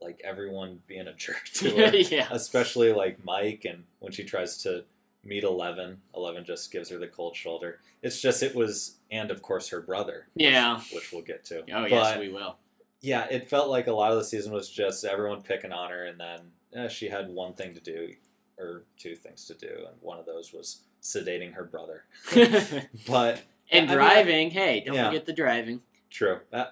[0.00, 2.28] like everyone being a jerk to her, yeah.
[2.30, 4.84] especially like Mike and when she tries to
[5.24, 6.00] meet Eleven.
[6.16, 7.78] Eleven just gives her the cold shoulder.
[8.02, 10.80] It's just it was, and of course her brother, Yeah.
[10.92, 11.60] which we'll get to.
[11.60, 12.56] Oh But, yes, we will.
[13.02, 16.06] Yeah, it felt like a lot of the season was just everyone picking on her,
[16.06, 16.40] and then
[16.74, 18.10] eh, she had one thing to do,
[18.58, 22.04] or two things to do, and one of those was sedating her brother.
[23.06, 24.50] But and I mean, driving.
[24.50, 25.08] hey, don't Yeah.
[25.08, 25.80] forget the driving.
[26.10, 26.38] true.
[26.52, 26.66] Uh,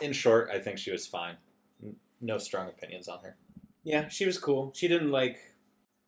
[0.00, 1.36] in short, I think she was fine.
[2.20, 3.36] No strong opinions on her.
[3.84, 4.72] Yeah, she was cool.
[4.74, 5.38] She didn't like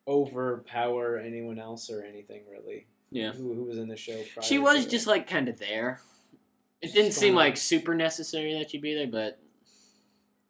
[0.07, 2.87] overpower anyone else or anything really.
[3.11, 3.31] Yeah.
[3.33, 4.13] Who, who was in the show?
[4.33, 5.09] Prior She was to just it.
[5.09, 6.01] like kind of there.
[6.81, 7.43] It didn't seem gone.
[7.43, 9.39] like super necessary that she'd be there, but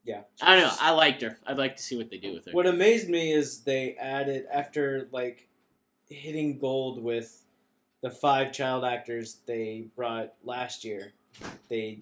[0.04, 0.22] yeah.
[0.42, 0.74] I don't know.
[0.80, 1.38] I liked her.
[1.46, 2.52] I'd like to see what they do with her.
[2.52, 5.48] What amazed me is they added after like
[6.10, 7.44] hitting gold with
[8.02, 11.14] the five child actors they brought last year.
[11.70, 12.02] They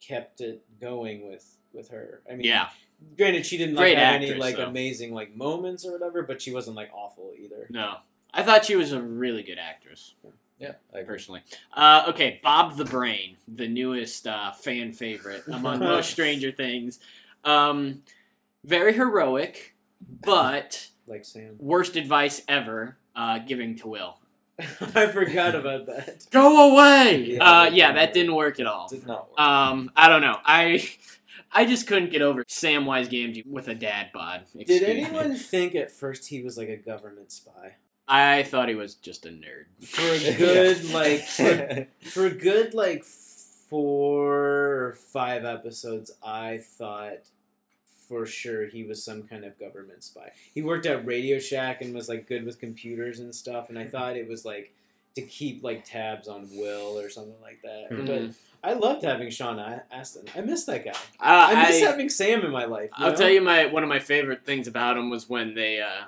[0.00, 2.22] kept it going with with her.
[2.28, 2.68] I mean, yeah.
[3.16, 4.66] Granted, she didn't like Great have any like though.
[4.66, 7.66] amazing like moments or whatever, but she wasn't like awful either.
[7.70, 7.96] No.
[8.32, 11.04] I thought she was a really good actress, Yeah, I agree.
[11.04, 11.42] personally.
[11.72, 16.98] Uh, okay, Bob the Brain, the newest uh, fan favorite among most Stranger Things.
[17.44, 18.02] Um,
[18.64, 19.74] very heroic,
[20.24, 21.56] but Like Sam.
[21.58, 24.18] worst advice ever uh, giving to Will.
[24.58, 26.26] I forgot about that.
[26.30, 27.32] Go away.
[27.32, 28.14] Yeah, uh, that yeah, didn't that work.
[28.14, 28.88] didn't work at all.
[28.88, 29.38] Did not work.
[29.40, 30.38] Um, I don't know.
[30.44, 30.88] I
[31.52, 34.44] I just couldn't get over Samwise Gamgee with a dad bod.
[34.52, 34.86] Did Excuse me.
[35.02, 37.74] anyone think at first he was like a government spy?
[38.08, 39.64] I thought he was just a nerd.
[39.80, 47.18] For a good like for, for a good like four or five episodes, I thought
[48.08, 50.30] for sure he was some kind of government spy.
[50.54, 53.86] He worked at Radio Shack and was like good with computers and stuff, and I
[53.86, 54.72] thought it was like
[55.16, 57.90] to keep like tabs on Will or something like that.
[57.90, 58.06] Mhm.
[58.06, 59.58] But I loved having Sean
[59.90, 60.26] Astin.
[60.36, 60.90] I miss that guy.
[60.90, 62.90] Uh, I miss I, having Sam in my life.
[62.92, 63.16] I'll know?
[63.16, 66.04] tell you my one of my favorite things about him was when they uh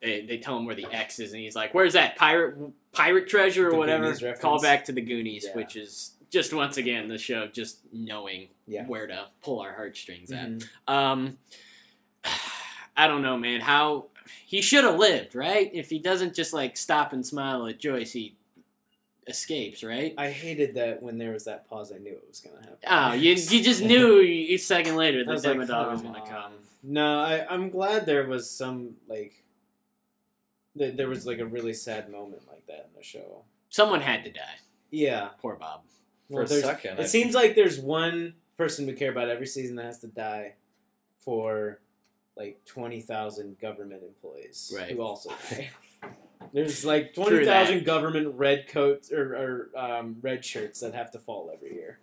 [0.00, 2.56] they, they tell him where the X is and he's like, "Where's that pirate
[2.92, 5.54] pirate treasure or The whatever?" Call back to the Goonies, Yeah.
[5.56, 8.84] which is just once again the show just knowing Yeah.
[8.86, 10.48] where to pull our heartstrings at.
[10.48, 10.68] Mhm.
[10.86, 11.38] Um,
[12.96, 13.60] I don't know, man.
[13.60, 14.06] How
[14.44, 15.70] he should have lived, right?
[15.72, 18.34] If he doesn't just like stop and smile at Joyce, he
[19.26, 20.14] escapes, right?
[20.18, 21.92] I hated that when there was that pause.
[21.92, 22.78] I knew it was gonna happen.
[22.88, 26.26] Oh, you, you just knew a second later the was like, Demodog was gonna on.
[26.28, 26.52] come.
[26.82, 29.47] No, I, I'm glad there was some like that
[30.78, 33.44] there was like a really sad moment like that in the show.
[33.68, 34.56] Someone had to die.
[34.90, 35.82] Yeah, Poor Bob.
[36.30, 39.28] For well, a there's- second, I- it seems like there's one person we care about
[39.28, 40.54] every season that has to die
[41.20, 41.80] for
[42.36, 44.90] like twenty thousand government employees Right.
[44.92, 45.70] who also die.
[46.54, 47.66] There's like True twenty that.
[47.66, 49.34] thousand government red coats or,
[49.74, 51.98] or um, red shirts that have to fall every year.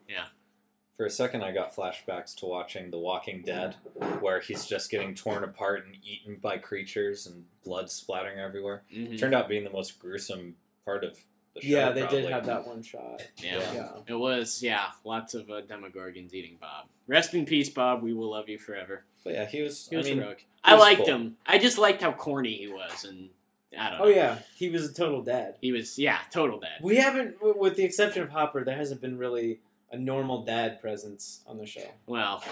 [0.98, 3.76] For a second, I got flashbacks to watching The Walking Dead,
[4.22, 8.84] where he's just getting torn apart and eaten by creatures and blood splattering everywhere.
[8.94, 9.20] Mhm.
[9.20, 10.56] Turned out being the most gruesome
[10.86, 11.20] part of
[11.54, 11.68] the show.
[11.68, 12.22] yeah, they probably.
[12.22, 13.28] did have that one shot.
[13.44, 13.74] Yeah.
[13.74, 13.92] Yeah.
[14.08, 16.88] It was, yeah, lots of uh, Demogorgons eating Bob.
[17.08, 18.02] Rest in peace, Bob.
[18.02, 19.04] We will love you forever.
[19.26, 19.88] But yeah, he was.
[19.90, 20.46] He was I mean, heroic.
[20.64, 21.08] I was liked cool.
[21.08, 21.38] him.
[21.46, 23.30] I just liked how corny he was, and
[23.78, 24.06] I don't know.
[24.06, 25.56] Oh yeah, he was a total dad.
[25.62, 26.80] He was, yeah, total dad.
[26.82, 29.60] We haven't, with the exception of Hopper, there hasn't been really
[29.96, 31.90] a normal dad presence on the show.
[32.06, 32.44] Well,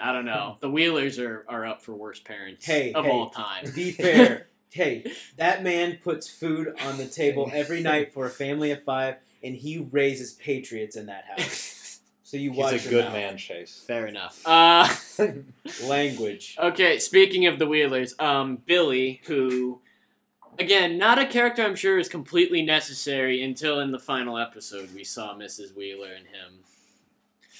[0.00, 0.56] I don't know.
[0.60, 3.10] The Wheelers are, are up for worst parents Hey, of hey.
[3.10, 3.70] all time.
[3.74, 4.46] Be fair.
[4.70, 9.16] hey, that man puts food on the table every night for a family of five,
[9.42, 12.00] and he raises patriots in that house.
[12.24, 13.12] So you watch he's a good out.
[13.14, 13.82] man, Chase.
[13.86, 14.42] Fair enough.
[14.46, 14.86] Uh,
[15.86, 16.56] Language.
[16.58, 19.80] okay, speaking of the Wheelers, um, Billy, who,
[20.58, 25.04] again, not a character I'm sure is completely necessary until in the final episode we
[25.04, 25.74] saw Mrs.
[25.74, 26.58] Wheeler and him.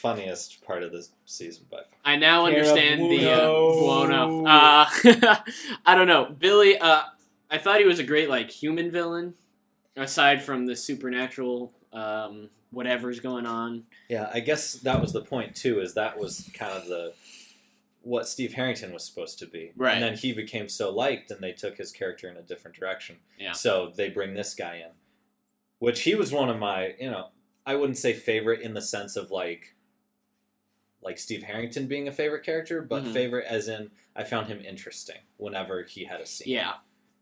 [0.00, 1.86] Funniest part of this season by far.
[2.04, 4.28] I now Cara understand the uh, Buono.
[4.28, 4.46] Buono.
[4.46, 4.86] Uh,
[5.86, 6.78] I don't know, Billy.
[6.78, 7.02] Uh,
[7.50, 9.34] I thought he was a great like human villain,
[9.96, 13.84] aside from the supernatural um, whatever's going on.
[14.08, 15.80] Yeah, I guess that was the point too.
[15.80, 17.14] Is that was kind of the
[18.02, 19.94] what Steve Harrington was supposed to be, Right.
[19.94, 23.16] And then he became so liked, and they took his character in a different direction.
[23.38, 23.52] Yeah.
[23.52, 24.92] So they bring this guy in,
[25.78, 27.28] which he was one of my, you know,
[27.66, 29.74] I wouldn't say favorite in the sense of like,
[31.02, 33.12] like Steve Harrington being a favorite character, but Mhm.
[33.12, 36.52] favorite as in I found him interesting whenever he had a scene.
[36.52, 36.74] Yeah.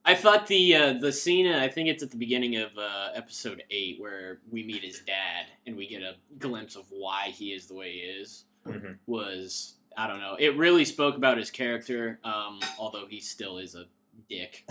[0.05, 3.62] I thought the uh, the scene I think it's at the beginning of uh, episode
[3.71, 7.67] eight where we meet his dad and we get a glimpse of why he is
[7.67, 8.99] the way he is Mhm.
[9.07, 13.75] was I don't know it really spoke about his character um, although he still is
[13.75, 13.87] a
[14.31, 14.65] dick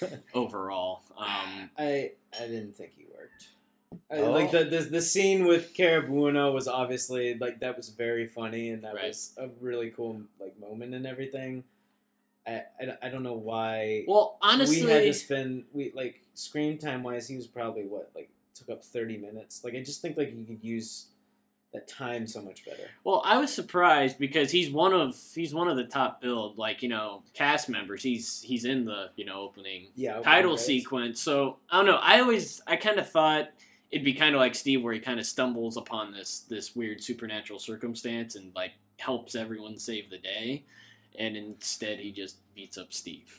[0.34, 3.48] overall um, I I didn't think he worked.
[4.10, 4.30] I- Oh.
[4.32, 8.84] Like the, the the scene with Carabuno was obviously like that was very funny and
[8.84, 9.08] that Right.
[9.08, 11.64] was a really cool like moment and everything.
[12.46, 16.78] I, I, I don't know why Well, honestly, we had to spend we like screen
[16.78, 19.62] time wise he was probably what like took up thirty minutes.
[19.64, 21.06] Like I just think like you could use
[21.72, 22.88] that time so much better.
[23.04, 26.82] Well, I was surprised because he's one of he's one of the top build like
[26.82, 28.02] you know cast members.
[28.02, 30.14] He's he's in the you know opening Yeah.
[30.20, 30.64] title credits.
[30.66, 31.20] sequence.
[31.20, 31.98] So I don't know.
[32.02, 33.50] I always I kind of thought
[33.90, 37.02] it'd be kind of like Steve, where he kind of stumbles upon this this weird
[37.02, 40.64] supernatural circumstance and like helps everyone save the day,
[41.18, 43.38] and instead he just beats up Steve.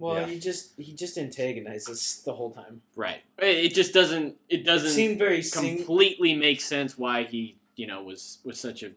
[0.00, 0.26] Well, Yeah.
[0.32, 2.82] he just he just antagonizes the whole time.
[2.94, 3.20] Right.
[3.38, 7.56] It it just doesn't it It doesn't seemed very sing- completely make sense why he
[7.76, 8.92] you know was was such a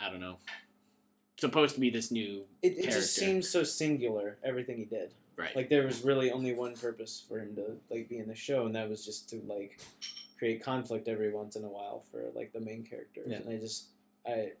[0.00, 0.36] I don't know
[1.38, 5.12] supposed to be this new it, it just seems so singular everything he did.
[5.36, 5.54] Right.
[5.56, 8.66] Like there was really only one purpose for him to like be in the show,
[8.66, 9.80] and that was just to like
[10.38, 13.26] create conflict every once in a while for like the main characters.
[13.28, 13.38] Yeah.
[13.38, 13.86] And I just
[14.26, 14.52] I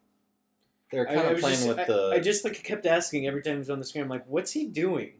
[0.90, 2.10] They're kind I of was playing just- with I, the.
[2.14, 4.04] I just like kept asking every time he was on the screen.
[4.04, 5.14] I'm like, what's he doing?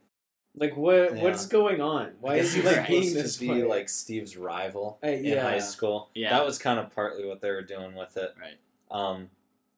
[0.59, 1.23] Like what Yeah.
[1.23, 2.13] what's going on?
[2.21, 3.63] Why is he like being supposed this to be way?
[3.65, 6.11] like Steve's rival I- in high school.
[6.15, 6.31] Yeah.
[6.31, 8.35] That was kind of partly what they were doing with it.
[8.41, 8.57] Right.
[8.91, 9.29] Um,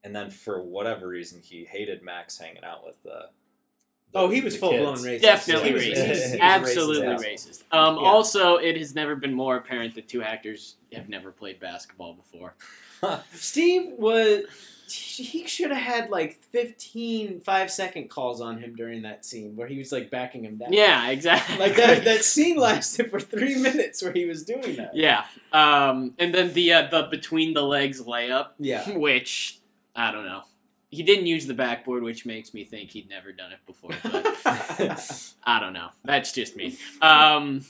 [0.04, 3.30] and then for whatever reason, he hated Max hanging out with the.
[4.12, 5.20] The Oh, he was the full blown racist.
[5.22, 5.86] Definitely He was- racist.
[6.04, 7.62] he was- he was a Absolutely racist racist.
[7.76, 8.02] Um, Yeah.
[8.02, 12.54] Also, it has never been more apparent that two actors have never played basketball before.
[13.34, 14.44] Steve was.
[14.90, 19.66] He should have had like 15 five second calls on him during that scene where
[19.68, 20.72] he was like backing him down.
[20.72, 21.58] Yeah, exactly.
[21.58, 24.96] Like that, that scene lasted for three minutes where he was doing that.
[24.96, 25.26] Yeah.
[25.52, 28.96] Um, and then the uh, the between the legs layup, Yeah.
[28.96, 29.58] which
[29.94, 30.44] I don't know.
[30.90, 33.90] He didn't use the backboard, which makes me think he'd never done it before.
[34.02, 35.88] But I don't know.
[36.04, 36.78] That's just me.
[37.02, 37.64] Um,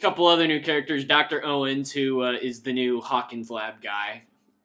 [0.00, 1.04] couple other new characters.
[1.06, 4.22] Doctor Owens, who uh, is the new Hawkins Lab guy,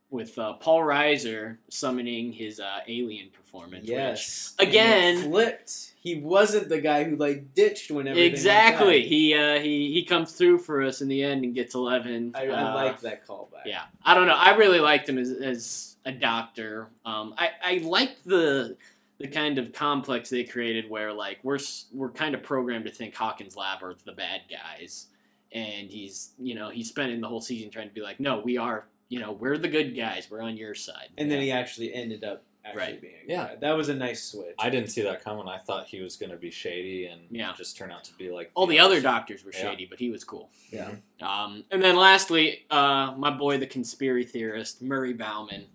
[0.10, 3.84] with uh, Paul Reiser summoning his uh, alien performance.
[3.84, 4.56] which- Yes.
[4.60, 5.94] Again- And it flipped.
[6.02, 8.24] He wasn't the guy who like ditched when everything.
[8.32, 9.06] went exactly.
[9.08, 12.32] He uh, he he comes through for us in the end and gets eleven.
[12.36, 13.66] I, I Uh, like that callback.
[13.66, 14.34] Yeah, I don't know.
[14.36, 16.88] I really liked him as, as a doctor.
[17.06, 18.78] Um, I I liked the
[19.20, 21.60] the kind of complex they created where like we're
[21.94, 25.08] we're kind of programmed to think Hawkins Lab are the bad guys,
[25.52, 28.58] and he's you know he's spending the whole season trying to be like, no, we
[28.58, 30.28] are you know we're the good guys.
[30.32, 31.10] We're on your side.
[31.18, 33.02] And then he actually ended up actually Right.
[33.02, 33.14] being.
[33.26, 33.48] Yeah.
[33.48, 33.56] guy.
[33.56, 34.54] That was a nice switch.
[34.60, 35.48] I didn't see that coming.
[35.48, 37.54] I thought he was going to be shady and Yeah.
[37.58, 39.72] just turn out to be like All the other doctors were Yeah.
[39.72, 40.50] shady, but he was cool.
[40.70, 40.92] Yeah.
[41.22, 45.68] Um, and then lastly, uh, my boy, the conspiracy theorist, Murray Bauman.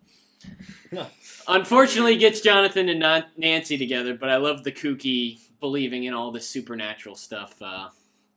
[1.48, 6.48] Unfortunately, gets Jonathan and Nancy together, but I love the kooky, believing in all this
[6.48, 7.88] supernatural stuff uh,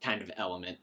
[0.01, 0.77] kind of element.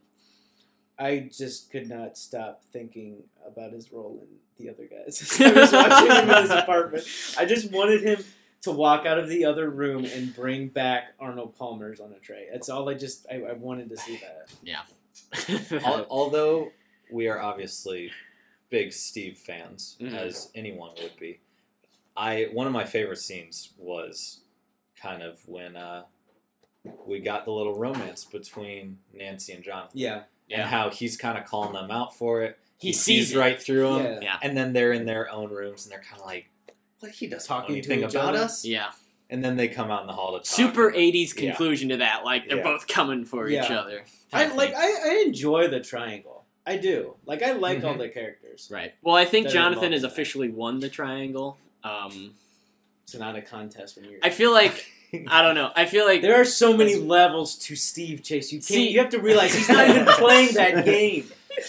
[0.98, 5.36] I just could not stop thinking about his role in the other guys.
[5.40, 7.04] I was watching him in his apartment.
[7.38, 8.24] I just wanted him
[8.62, 12.46] to walk out of the other room and bring back Arnold Palmer's on a tray.
[12.50, 14.50] That's all I just I, I wanted to see that.
[14.62, 14.82] Yeah.
[16.08, 16.70] although
[17.10, 18.10] we are obviously
[18.70, 20.14] big Steve fans, Mhm.
[20.14, 21.40] as anyone would be,
[22.16, 24.40] I one of my favorite scenes was
[24.96, 26.04] kind of when uh,
[27.06, 30.22] we got the little romance between Nancy and Jonathan, Yeah.
[30.48, 30.60] Yeah.
[30.62, 32.58] and how he's kind of calling them out for it.
[32.78, 33.38] He sees it.
[33.38, 34.20] right through them, Yeah.
[34.22, 36.50] yeah, and then they're in their own rooms, and they're kind of like,
[37.00, 37.12] "What?
[37.12, 38.44] He doesn't Talking know to anything about other.
[38.44, 38.92] us." yeah.
[39.30, 40.46] And then they come out in the hall to talk.
[40.46, 41.50] Super and- '80s Yeah.
[41.50, 42.24] conclusion to that.
[42.24, 42.62] Like they're Yeah.
[42.62, 44.04] both coming for each other.
[44.32, 44.74] I like.
[44.74, 46.43] I, I enjoy the triangle.
[46.66, 47.14] I do.
[47.26, 47.98] Like I like all Mhm.
[47.98, 48.68] the characters.
[48.70, 48.94] right.
[49.02, 51.58] Well, I think Jonathan has officially won the triangle.
[51.82, 52.34] Um,
[53.04, 54.86] It's not a contest when you're I feel like
[55.28, 55.70] I don't know.
[55.76, 58.50] I feel like There are so many levels to Steve Chase.
[58.52, 58.64] You can't.
[58.64, 61.26] See- you have to realize he's not even playing that game.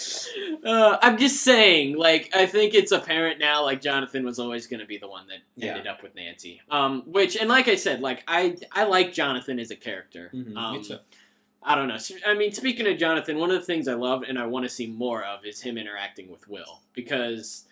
[0.63, 4.79] Uh, I'm just saying, like, I think it's apparent now, like, Jonathan was always going
[4.79, 5.71] to be the one that Yeah.
[5.73, 6.59] ended up with Nancy.
[6.71, 10.31] Um, which, and like I said, like, I I like Jonathan as a character.
[10.33, 10.57] Mhm.
[10.57, 10.97] Um, Me too.
[11.67, 11.97] I don't know.
[12.27, 14.69] I mean, speaking of Jonathan, one of the things I love and I want to
[14.69, 17.65] see more of is him interacting with Will because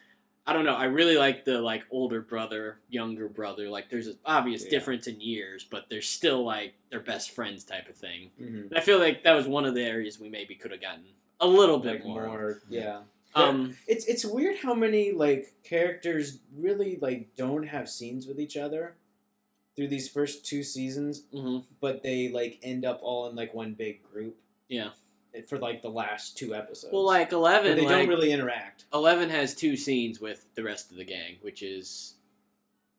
[0.48, 0.76] I don't know.
[0.76, 3.70] I really like the like older brother, younger brother.
[3.70, 4.72] Like, there's an obvious Yeah.
[4.72, 8.32] difference in years, but they're still like they're best friends type of thing.
[8.42, 8.70] Mhm.
[8.70, 11.06] And I feel like that was one of the areas we maybe could have gotten
[11.40, 12.26] a little bit Like more.
[12.28, 13.02] more, yeah.
[13.36, 18.58] Um, It's it's weird how many like characters really like don't have scenes with each
[18.58, 18.96] other
[19.76, 21.64] through these first two seasons, mhm.
[21.82, 24.36] but they like end up all in like one big group
[24.70, 24.90] Yeah.
[25.48, 26.94] for like the last two episodes.
[26.94, 28.86] Well, like But Eleven, they like, don't really interact.
[28.94, 32.14] Eleven has two scenes with the rest of the gang, which is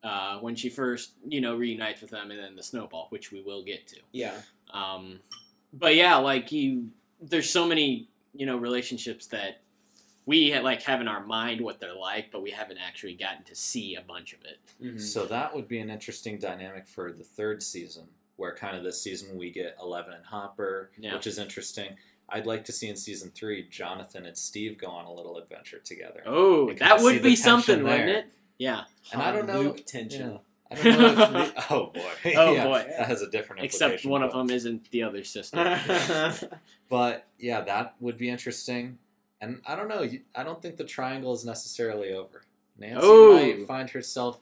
[0.03, 3.41] uh, when she first, you know, reunites with them, and then the snowball, which we
[3.41, 3.95] will get to.
[4.11, 4.35] Yeah,
[4.71, 5.19] Um,
[5.73, 9.61] but yeah, like you, there's so many, you know, relationships that
[10.25, 13.55] we like have in our mind what they're like, but we haven't actually gotten to
[13.55, 14.59] see a bunch of it.
[14.83, 14.99] Mhm.
[15.01, 18.07] So that would be an interesting dynamic for the third season,
[18.37, 21.13] where kind of this season we get Eleven and Hopper, Yeah.
[21.15, 21.95] which is interesting.
[22.27, 25.77] I'd like to see in season three Jonathan and Steve go on a little adventure
[25.79, 26.23] together.
[26.25, 28.25] Oh, that would be tension something, wouldn't it?
[28.57, 28.85] Yeah.
[29.13, 30.31] And I don't know- tension.
[30.31, 30.37] Yeah.
[30.71, 32.85] I don't know if oh boy, Oh Yeah, boy.
[32.97, 35.57] that has a different Except implication, one of them isn't the other sister.
[36.89, 38.97] But yeah, that would be interesting.
[39.41, 40.07] And I don't know.
[40.33, 42.43] I don't think the triangle is necessarily over.
[42.77, 43.33] Nancy Oh.
[43.33, 44.39] might find herself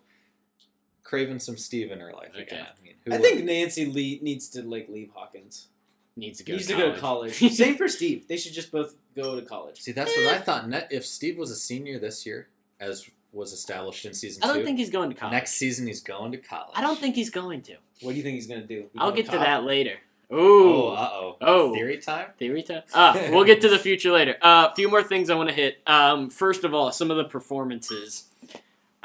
[1.04, 2.44] craving some Steve in her life Okay.
[2.44, 2.66] again.
[2.66, 5.68] I mean, who I think Nancy Lee needs to like leave Hawkins.
[6.16, 6.54] Needs to go.
[6.54, 7.34] needs to to go to college.
[7.54, 8.28] Same for Steve.
[8.28, 9.82] They should just both go to college.
[9.82, 10.70] See, that's what I thought.
[10.70, 14.58] Ne- If Steve was a senior this year, as was established in season I don't
[14.60, 15.34] two, think he's going to college.
[15.34, 16.74] next season he's going to college.
[16.76, 17.78] I don't think he's going to.
[18.02, 18.90] What do you think he's gonna do?
[18.96, 19.42] I'll get to Cop?
[19.46, 19.98] that later.
[20.30, 21.74] Oh, uh oh.
[21.74, 22.28] Theory time?
[22.38, 22.84] Theory time.
[22.94, 24.36] Ah, we'll get to the future later.
[24.42, 25.78] A uh, few more things I want to hit.
[25.86, 28.26] Um, first of all, some of the performances.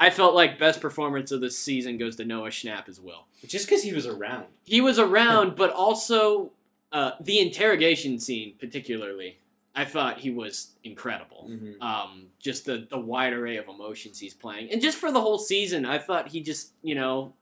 [0.01, 3.27] I felt like best performance of the season goes to Noah Schnapp as well.
[3.45, 4.45] Just because he was around.
[4.63, 6.51] He was around, but also
[6.91, 9.37] uh, the interrogation scene, particularly.
[9.75, 11.47] I thought he was incredible.
[11.49, 11.81] Mhm.
[11.81, 15.37] Um, just the the wide array of emotions he's playing, and just for the whole
[15.37, 17.33] season, I thought he just you know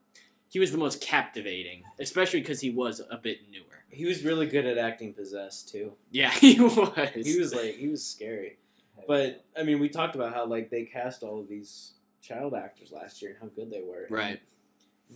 [0.48, 3.64] he was the most captivating, especially because he was a bit newer.
[3.90, 5.92] He was really good at acting possessed too.
[6.10, 7.10] Yeah, he was.
[7.14, 8.58] He was like he was scary.
[9.06, 12.92] But I mean, we talked about how like they cast all of these child actors
[12.92, 14.06] last year and how good they were.
[14.10, 14.40] right.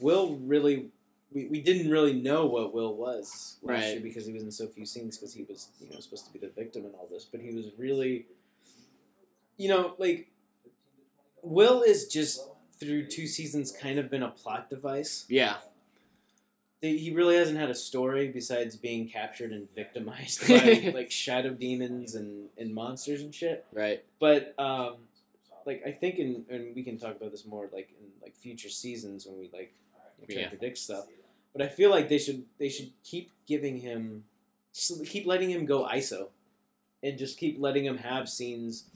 [0.01, 0.89] Will really,
[1.31, 3.91] we, we didn't really know what Will was last Right.
[3.93, 6.33] year because he was in so few scenes because he was you know supposed to
[6.33, 8.25] be the victim in all this, but he was really,
[9.59, 10.31] you know, like
[11.43, 12.49] Will is just
[12.81, 15.27] through two seasons kind of been a plot device.
[15.29, 15.57] Yeah.
[16.83, 22.17] He really hasn't had a story besides being captured and victimized by like shadow demons
[22.17, 23.65] and, and monsters and shit.
[23.73, 24.05] Right.
[24.19, 24.97] But um,
[25.65, 28.69] like I think in and we can talk about this more like in like future
[28.69, 29.73] seasons when we like
[30.29, 30.45] try Yeah.
[30.45, 31.07] to predict stuff.
[31.53, 34.25] But I feel like they should they should keep giving him
[35.07, 36.29] keep letting him go ISO,
[37.03, 38.87] and just keep letting him have scenes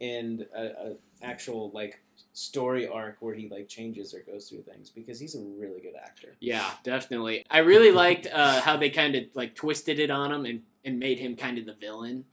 [0.00, 2.00] and a, a actual like
[2.36, 5.94] story arc where he like changes or goes through things because he's a really good
[5.98, 6.36] actor.
[6.38, 7.46] Yeah, definitely.
[7.50, 10.98] I really liked uh, how they kind of like twisted it on him and, and
[10.98, 12.26] made him kind of the villain.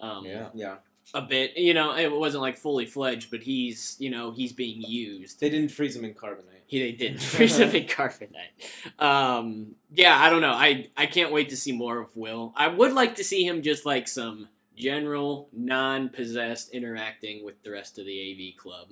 [0.00, 0.48] Um, Yeah.
[0.54, 0.76] Yeah,
[1.12, 4.80] A bit, you know, it wasn't like fully fledged, but he's, you know, he's being
[4.80, 5.40] used.
[5.40, 6.64] they didn't freeze him in carbonite.
[6.66, 8.54] He they didn't freeze him in carbonite.
[8.98, 10.54] Um, yeah, I don't know.
[10.54, 12.54] I I can't wait to see more of Will.
[12.56, 17.98] I would like to see him just like some general non-possessed interacting with the rest
[17.98, 18.88] of the AV club.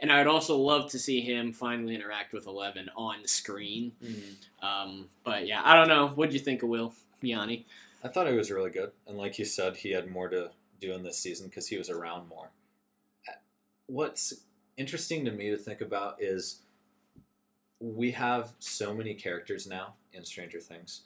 [0.00, 3.92] And I would also love to see him finally interact with Eleven on screen.
[4.62, 6.08] Um, but yeah, I don't know.
[6.08, 7.64] What'd you think of Will Yanni?
[8.02, 10.92] I thought he was really good, and like you said, he had more to do
[10.92, 12.50] in this season because he was around more.
[13.86, 14.34] What's
[14.76, 16.60] interesting to me to think about is
[17.80, 21.02] we have so many characters now in Stranger Things,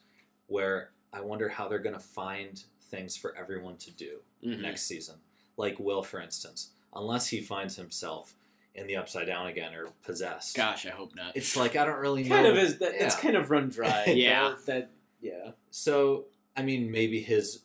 [0.46, 4.60] where I wonder how they're going to find things for everyone to do Mhm.
[4.60, 5.16] next season.
[5.56, 8.34] Like Will, for instance, unless he finds himself
[8.78, 10.56] in the Upside Down again or possessed.
[10.56, 11.36] Gosh, I hope not.
[11.36, 12.34] It's like I don't really know.
[12.36, 13.20] Kind of is that it's Yeah.
[13.20, 14.04] kind of run dry.
[14.08, 14.50] Yeah.
[14.50, 15.50] that, that yeah.
[15.70, 17.64] So, I mean, maybe his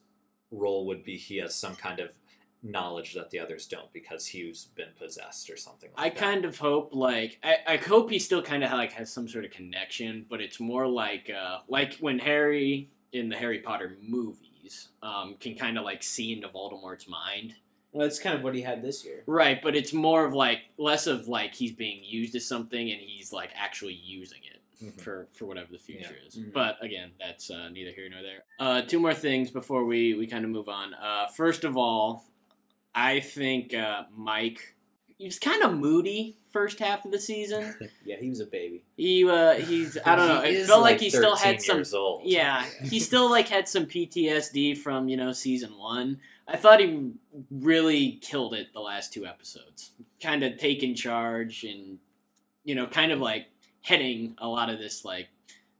[0.51, 2.09] role would be he has some kind of
[2.65, 6.17] knowledge that the others don't because he's been possessed or something like I that.
[6.17, 9.43] kind of hope like I, I hope he still kind of like has some sort
[9.45, 14.87] of connection, but it's more like uh, like when Harry in the Harry Potter movies
[15.01, 17.53] um, can kind of like see into Voldemort's mind,
[17.93, 19.23] Well, that's kind of what he had this year.
[19.27, 19.61] right?
[19.61, 23.31] But it's more of like less of like he's being used as something and he's
[23.31, 24.99] like actually using it Mhm.
[25.01, 26.35] for for whatever the future is.
[26.35, 26.51] Mhm.
[26.51, 28.43] But again, that's uh, neither here nor there.
[28.59, 30.93] Uh, two more things before we we kind of move on.
[30.95, 32.25] Uh, first of all,
[32.95, 34.75] I think uh, Mike.
[35.17, 37.75] he's kind of moody first half of the season.
[38.05, 38.83] Yeah, he was a baby.
[38.95, 40.41] He uh, he's I don't know.
[40.41, 41.77] He It is felt like, he still had some.
[41.77, 42.21] years old.
[42.23, 46.19] Yeah, he still like had some PTSD from you know season one.
[46.47, 47.11] I thought he
[47.49, 49.91] really killed it the last two episodes.
[50.21, 51.97] Kind of taking charge and
[52.63, 53.47] you know kind of like
[53.81, 55.27] heading a lot of this like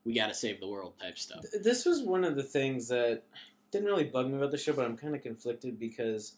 [0.06, 1.42] we got to save the world type stuff.
[1.52, 3.24] Th- This was one of the things that
[3.72, 6.34] didn't really bug me about the show, but I'm kind of conflicted because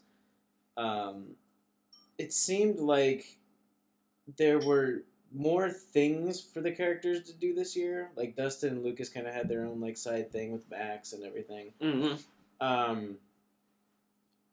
[0.76, 1.28] um,
[2.18, 3.38] it seemed like
[4.38, 5.02] there were
[5.34, 8.10] more things for the characters to do this year.
[8.16, 11.24] Like Dustin and Lucas kind of had their own like side thing with Max and
[11.24, 11.72] everything.
[11.80, 12.14] Mm-hmm.
[12.66, 13.16] Um,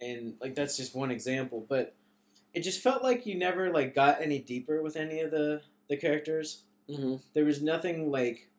[0.01, 1.95] and like that's just one example, but
[2.53, 5.97] it just felt like you never like got any deeper with any of the the
[5.97, 7.15] characters Mm-hmm.
[7.33, 8.49] there was nothing like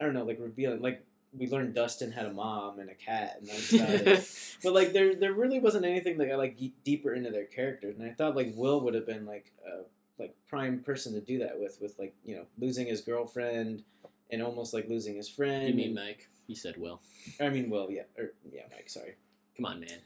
[0.00, 0.80] I don't know, like revealing.
[0.80, 1.04] Like
[1.36, 4.30] we learned Dustin had a mom and a cat, and that's about it.
[4.64, 8.08] But like there there really wasn't anything that got like deeper into their characters, and
[8.10, 9.82] I thought like Will would have been like a
[10.20, 13.82] like prime person to do that with, with like you know losing his girlfriend
[14.30, 15.66] and almost like losing his friend.
[15.68, 16.28] You mean Mike?
[16.46, 17.00] You said Will.
[17.40, 18.88] I mean Will, yeah, or yeah, Mike.
[18.90, 19.14] Sorry.
[19.56, 19.98] Come on, man.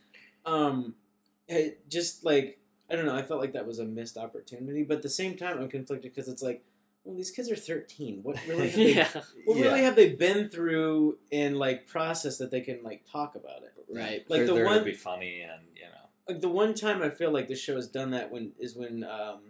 [0.47, 0.95] Um,
[1.49, 2.59] it just like
[2.91, 3.15] I don't know.
[3.17, 6.12] I felt like that was a missed opportunity, but at the same time, I'm conflicted
[6.15, 6.62] because it's like,
[7.05, 8.21] well, these kids are 13.
[8.23, 8.69] What really?
[8.69, 9.09] Have they, yeah.
[9.47, 9.65] What Yeah.
[9.65, 13.73] really have they been through in like process that they can like talk about it?
[13.91, 14.25] Right.
[14.29, 15.89] Like They're the there one- to be funny and you know.
[16.29, 19.05] Like the one time I feel like the show has done that when is when
[19.05, 19.41] um,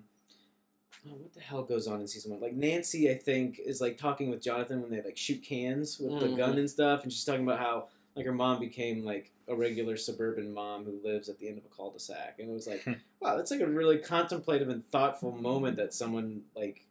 [1.06, 2.40] oh, what the hell goes on in season one?
[2.40, 6.20] Like Nancy, I think, is like talking with Jonathan when they like shoot cans with
[6.20, 6.36] the Mhm.
[6.36, 9.96] gun and stuff, and she's talking about how like her mom became like a regular
[9.96, 12.92] suburban mom who lives at the end of a cul-de-sac, and it was like, Hmm.
[13.20, 16.86] wow, that's like a really contemplative and thoughtful moment that someone like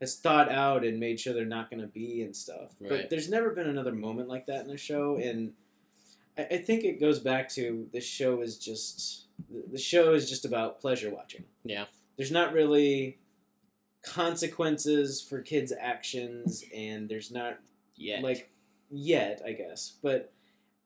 [0.00, 2.74] has thought out and made sure they're not going to be and stuff.
[2.80, 2.90] Right.
[2.90, 5.54] But there's never been another moment like that in a show, and
[6.36, 10.28] I, I think it goes back to the show is just the the show is
[10.28, 11.44] just about pleasure watching.
[11.64, 11.84] Yeah.
[12.16, 13.18] There's not really
[14.06, 17.58] consequences for kids' actions, and there's not
[17.96, 18.20] Yeah.
[18.20, 18.50] like
[18.90, 20.32] yet, I guess, but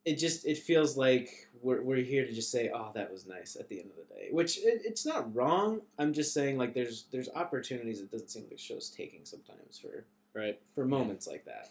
[0.05, 1.29] it just it feels like
[1.63, 4.15] we're, we're here to just say, oh, that was nice at the end of the
[4.15, 5.83] day, which it, it's not wrong.
[5.99, 9.79] I'm just saying like there's there's opportunities it doesn't seem like the show's taking sometimes
[9.79, 10.59] for right.
[10.75, 11.69] for moments like that.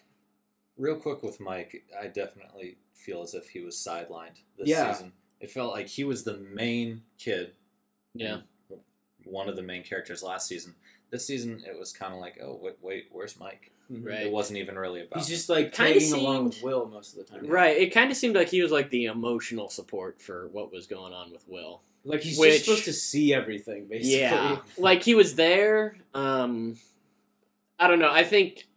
[0.77, 4.93] Real quick with Mike, I definitely feel as if he was sidelined this Yeah.
[4.93, 5.11] season.
[5.41, 7.53] It felt like he was the main kid,
[8.13, 8.41] Yeah.
[9.25, 10.75] one of the main characters last season.
[11.11, 13.71] This season, it was kind of like, oh wait, wait, where's Mike?
[13.89, 14.27] Right.
[14.27, 15.17] It wasn't even really about.
[15.17, 17.47] He's just like Kinda tagging along with Will most of the time.
[17.47, 17.75] Right.
[17.75, 21.11] It kind of seemed like he was like the emotional support for what was going
[21.11, 21.81] on with Will.
[22.05, 24.19] Like he's Which- just supposed to see everything, basically.
[24.19, 24.57] Yeah.
[24.77, 25.97] like he was there.
[26.13, 26.77] Um,
[27.79, 28.11] I don't know.
[28.11, 28.67] I think.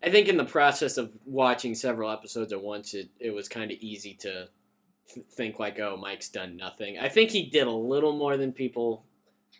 [0.00, 3.72] I think in the process of watching several episodes at once, it, it was kind
[3.72, 4.48] of easy to
[5.12, 7.00] th- think like, oh, Mike's done nothing.
[7.00, 9.04] I think he did a little more than people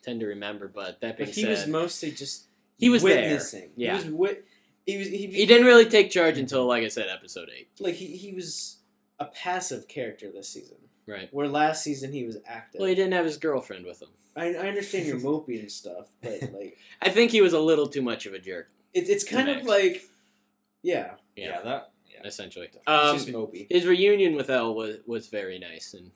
[0.02, 2.46] tend to remember, but that being But he said, was mostly just
[2.78, 3.20] he was there.
[3.22, 3.70] witnessing.
[3.76, 3.98] Yeah.
[3.98, 4.44] He was wit-
[4.86, 7.68] he was he, He didn't really take charge until, like I said, episode eight.
[7.80, 8.78] like he, he was
[9.18, 10.76] a passive character this season.
[11.06, 11.28] Right.
[11.32, 12.80] Where last season he was active.
[12.80, 14.08] Well, he didn't have his girlfriend with him.
[14.36, 17.88] I, I understand you're mopey and stuff, but like I think he was a little
[17.88, 20.02] too much of a jerk, it, it's kind of like
[20.82, 21.48] yeah, Yeah.
[21.48, 21.90] yeah, that.
[22.08, 22.20] Yeah.
[22.26, 22.68] essentially.
[22.70, 23.66] he's Um, just mopey.
[23.70, 26.10] his reunion with El was was very nice, and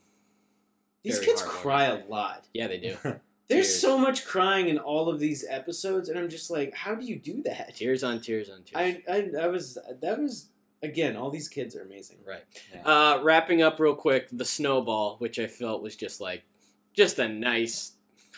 [1.03, 2.45] These kids cry a lot.
[2.53, 2.97] yeah, they do.
[3.49, 3.81] There's Tears.
[3.81, 7.17] so much crying in all of these episodes, and I'm just like, how do you
[7.19, 7.75] do that?
[7.75, 9.01] tears on tears on tears.
[9.07, 10.47] I, I, I was that was
[10.83, 12.17] again, all these kids are amazing.
[12.27, 12.43] Right.
[12.73, 12.81] Yeah.
[12.85, 16.43] Uh, wrapping up real quick, the snowball, which I felt was just like,
[16.93, 17.93] just a nice,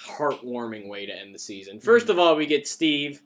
[0.07, 1.79] heartwarming way to end the season.
[1.79, 3.21] First of all, we get Steve,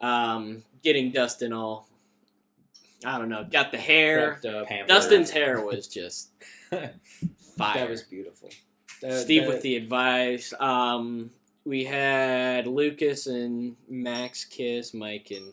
[0.00, 1.88] um, getting Dustin all,
[3.04, 4.38] I don't know, got the hair.
[4.42, 4.88] Prepped up.
[4.88, 6.30] Dustin's hair was just
[6.70, 6.90] fire.
[7.58, 8.50] That was beautiful.
[9.02, 10.54] That- Steve that- with the advice.
[10.58, 11.32] Um,
[11.64, 15.52] we had Lucas and Max kiss, Mike and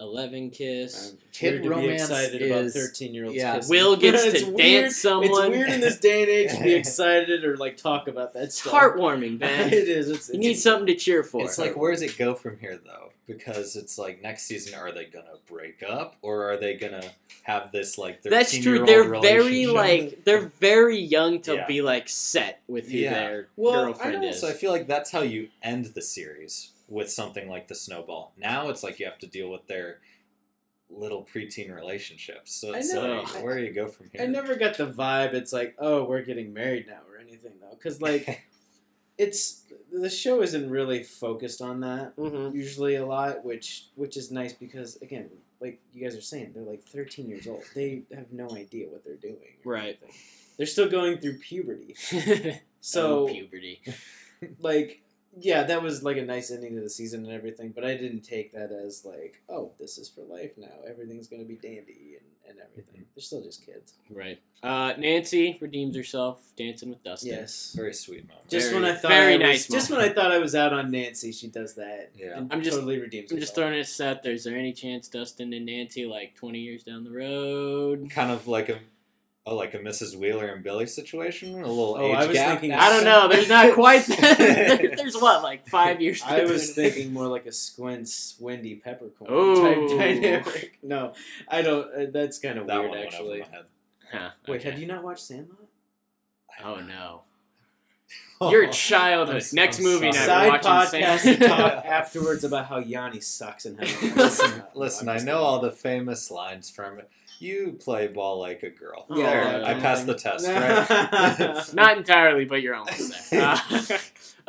[0.00, 1.12] Eleven kiss.
[1.12, 3.36] I'm Kid weird to be romance excited about is- thirteen year olds.
[3.36, 3.60] yeah.
[3.68, 4.58] Will gets it's to weird.
[4.82, 5.24] dance someone.
[5.30, 8.44] It's weird in this day and age to be excited or like talk about that
[8.44, 8.72] It's stuff.
[8.72, 9.68] heartwarming, man.
[9.68, 10.08] it is.
[10.10, 11.44] It's, You it's- need something to cheer for.
[11.44, 13.10] It's like, where does it go from here, though?
[13.28, 17.04] Because it's like next season, are they gonna break up, or are they gonna
[17.44, 18.20] have this like?
[18.22, 18.80] That's true.
[18.80, 21.66] 13-year-old They're very like they're very young to Yeah.
[21.68, 23.14] be like set with who Yeah.
[23.14, 24.40] their Well, I girlfriend don't- is.
[24.40, 28.32] So I feel like that's how you end the series with something like the snowball.
[28.36, 30.00] Now it's like you have to deal with their
[30.90, 32.54] little preteen relationships.
[32.54, 33.22] So I it's know.
[33.22, 34.22] like, where do you go from here?
[34.22, 35.32] I never got the vibe.
[35.34, 38.44] It's like, oh, we're getting married now or anything though, because like,
[39.18, 39.62] it's
[39.92, 42.54] the show isn't really focused on that Mhm.
[42.54, 45.30] usually a lot, which which is nice because again,
[45.60, 47.62] like you guys are saying, they're like 13 years old.
[47.74, 49.56] They have no idea what they're doing.
[49.64, 49.98] Right.
[50.02, 50.10] anything.
[50.58, 51.96] They're still going through puberty.
[52.86, 53.80] So Oh, puberty.
[54.58, 55.00] like
[55.38, 58.22] yeah that was like a nice ending to the season and everything but i didn't
[58.22, 62.50] take that as like oh this is for life now everything's gonna be dandy and,
[62.50, 64.38] and everything they're still just kids Right.
[64.62, 67.30] Uh, Nancy redeems herself dancing with Dustin.
[67.32, 68.48] yes Very sweet moment.
[68.48, 70.54] just Very- when i thought very I was, nice just when i thought i was
[70.54, 72.36] out on nancy she does that Yeah.
[72.38, 74.32] and I'm just- totally redeems I'm just throwing this out there.
[74.32, 78.08] Is there any chance Dustin and Nancy like 20 years down the road?
[78.10, 78.78] Kind of like a,
[79.46, 80.16] oh, like a Mrs.
[80.16, 81.54] Wheeler and Billy situation.
[81.54, 82.60] A little Oh, age I was gap.
[82.60, 83.28] thinking- I don't know.
[83.28, 84.04] There's not quite.
[84.06, 86.22] there's what like five years.
[86.24, 89.56] I was thinking more like a Squints Wendy Peppercorn Ooh.
[89.88, 90.78] type dynamic.
[90.82, 91.12] No,
[91.48, 91.86] I don't.
[91.94, 93.42] Uh, that's kind of that weird, actually.
[93.42, 93.64] over my head.
[94.12, 95.58] Huh, Wait, have you not watched Sandlot?
[96.64, 97.22] Oh no.
[98.50, 99.36] Your childhood.
[99.36, 100.50] I'm- Next I'm movie sorry.
[100.50, 100.62] night.
[100.62, 104.14] Side We're watching podcast Saint- to talk afterwards about how Yanni sucks and having.
[104.16, 105.08] listen, listen.
[105.08, 107.08] I know all the famous lines from it.
[107.40, 109.06] You play ball like a girl.
[109.10, 111.64] Yeah, There, yeah, I passed the test, right?
[111.74, 113.40] Not entirely, but you're almost there.
[113.86, 113.98] Uh,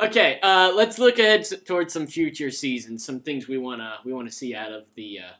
[0.06, 4.30] okay, uh, let's look ahead towards some future seasons, some things we wanna we wanna
[4.30, 5.32] see out of the uh,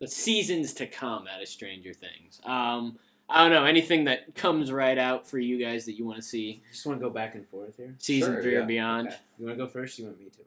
[0.00, 2.40] the seasons to come out of Stranger Things.
[2.44, 2.98] Um,
[3.28, 6.22] I don't know anything that comes right out for you guys that you want to
[6.22, 7.94] see Just want to go back and forth here.
[7.98, 9.08] season Sure, three or beyond.
[9.08, 9.16] Okay.
[9.38, 9.98] You want to go first?
[9.98, 10.38] You want me to?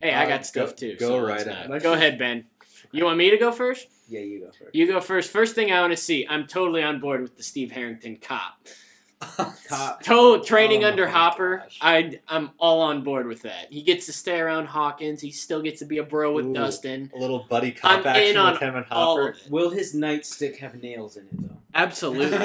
[0.00, 0.96] Hey, I Uh, got stuff go- too.
[0.96, 1.82] go so right let's ahead.
[1.82, 2.44] Go ahead, Ben.
[2.92, 3.88] You want me to go first?
[4.08, 4.74] Yeah, you go first.
[4.74, 5.30] You go first.
[5.30, 6.26] First thing I want to see.
[6.28, 8.58] I'm totally on board with the Steve Harrington cop.
[9.68, 10.02] Cop.
[10.02, 11.58] Total training Oh under Hopper.
[11.58, 11.78] gosh.
[11.80, 13.68] I I'm all on board with that.
[13.70, 15.22] He gets to stay around Hawkins.
[15.22, 16.52] He still gets to be a bro with Ooh.
[16.52, 17.10] Dustin.
[17.14, 19.34] A little buddy I'm cop action in on with him and Hopper.
[19.48, 21.56] Will his nightstick have nails in it though?
[21.74, 22.36] Absolutely.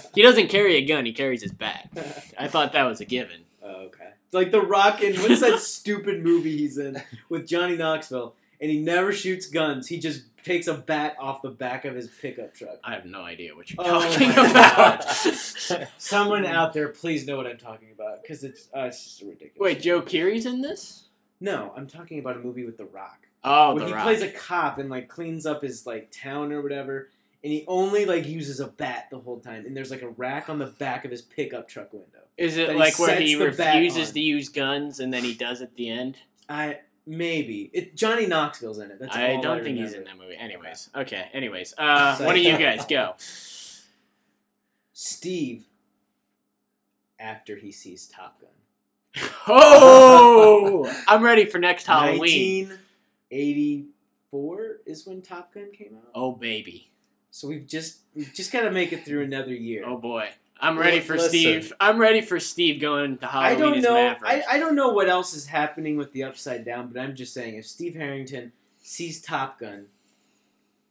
[0.14, 1.06] he doesn't carry a gun.
[1.06, 1.88] He carries his bat.
[2.38, 3.40] I thought that was a given.
[3.62, 4.10] Oh, okay.
[4.26, 8.70] It's like The Rock in what's that stupid movie he's in with Johnny Knoxville, and
[8.70, 9.88] he never shoots guns.
[9.88, 12.78] He just takes a bat off the back of his pickup truck.
[12.82, 15.04] I have no idea what you're Oh talking about.
[15.98, 19.58] Someone out there, please know what I'm talking about because it's uh, it's just ridiculous.
[19.58, 21.04] Wait, Joe Keery's in this?
[21.40, 23.26] No, I'm talking about a movie with The Rock.
[23.44, 24.02] Oh, when the he Rock.
[24.04, 27.10] plays a cop and like cleans up his like town or whatever,
[27.44, 29.64] and he only like uses a bat the whole time.
[29.66, 32.18] And there's like a rack on the back of his pickup truck window.
[32.36, 35.60] Is it that he like where he refuses to use guns and then he does
[35.62, 36.16] at the end?
[36.48, 36.78] I
[37.08, 37.96] maybe it.
[37.96, 38.98] Johnny Knoxville's in it.
[39.00, 40.36] That's I don't think he's in that movie.
[40.36, 41.28] Anyways, okay.
[41.32, 43.14] Anyways, uh, So- one of you guys go.
[44.92, 45.64] Steve.
[47.20, 48.50] After he sees Top Gun.
[49.48, 52.68] Oh, I'm ready for next Halloween.
[53.30, 56.10] 1984 is when Top Gun came out.
[56.14, 56.90] Oh baby.
[57.32, 59.84] So we've just we've just got to make it through another year.
[59.86, 60.28] Oh boy.
[60.60, 61.30] I'm ready for listen.
[61.30, 61.72] Steve.
[61.80, 63.94] I'm ready for Steve going to I don't as know.
[63.94, 64.22] Maverick.
[64.48, 67.32] I, I don't know what else is happening with the Upside Down, but I'm just
[67.32, 68.52] saying if Steve Harrington
[68.82, 69.86] sees Top Gun,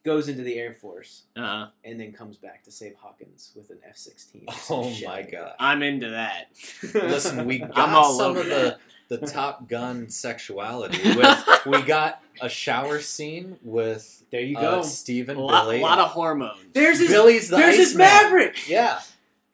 [0.06, 3.80] goes into the Air Force, uh, and then comes back to save Hawkins with an
[3.90, 4.48] F-16.
[4.48, 5.54] or some Oh shit my god.
[5.60, 6.48] I'm into that.
[6.94, 8.78] Listen, we got I'm all some over of the,
[9.10, 10.98] the Top Gun sexuality.
[11.18, 14.82] With we got a shower scene with there you uh, go.
[14.84, 15.82] Steve A and lot, Billy.
[15.82, 16.60] lot of hormones.
[16.74, 17.10] there's his.
[17.10, 18.08] Billy's the there's his Iceman.
[18.08, 18.70] Maverick.
[18.70, 19.00] Yeah,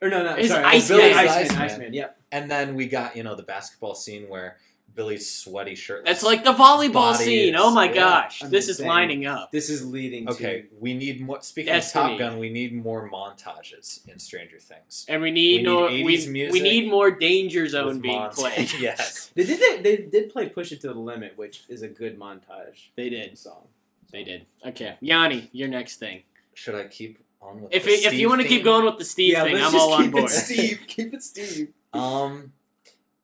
[0.03, 0.99] Or no, no, His sorry, Iceman.
[0.99, 1.41] Billy's Billy's Iceman.
[1.57, 1.61] Iceman.
[1.71, 1.93] Iceman.
[1.93, 2.17] Yep.
[2.31, 4.57] and then we got you know the basketball scene where
[4.95, 6.05] Billy's sweaty shirt.
[6.05, 7.55] That's like the volleyball Body scene.
[7.55, 7.93] is- Oh my yeah.
[7.95, 8.89] gosh, I'm this just is saying.
[8.89, 9.51] lining up.
[9.51, 10.33] This is leading to.
[10.33, 10.67] Okay, to.
[10.79, 11.41] we need more.
[11.41, 12.03] Speaking Destiny.
[12.03, 15.05] of Top Gun, we need more montages in Stranger Things.
[15.09, 18.01] And we need, We no, need we, 80s we music need more Danger Zone With
[18.03, 18.71] being mont- played.
[18.79, 19.31] yes.
[19.33, 19.83] They did.
[19.83, 23.09] They, they did play "Push It to the Limit," which is a good montage They
[23.09, 23.35] did.
[23.37, 23.67] song.
[24.11, 24.45] They did.
[24.63, 26.21] Okay, Yanni, your next thing.
[26.53, 27.73] Should I keep on with?
[27.73, 29.93] If it, if you want to keep going with the Steve thing, let's I'm all
[29.93, 30.25] on keep board.
[30.25, 31.69] It Steve, keep it Steve.
[31.93, 32.53] Um,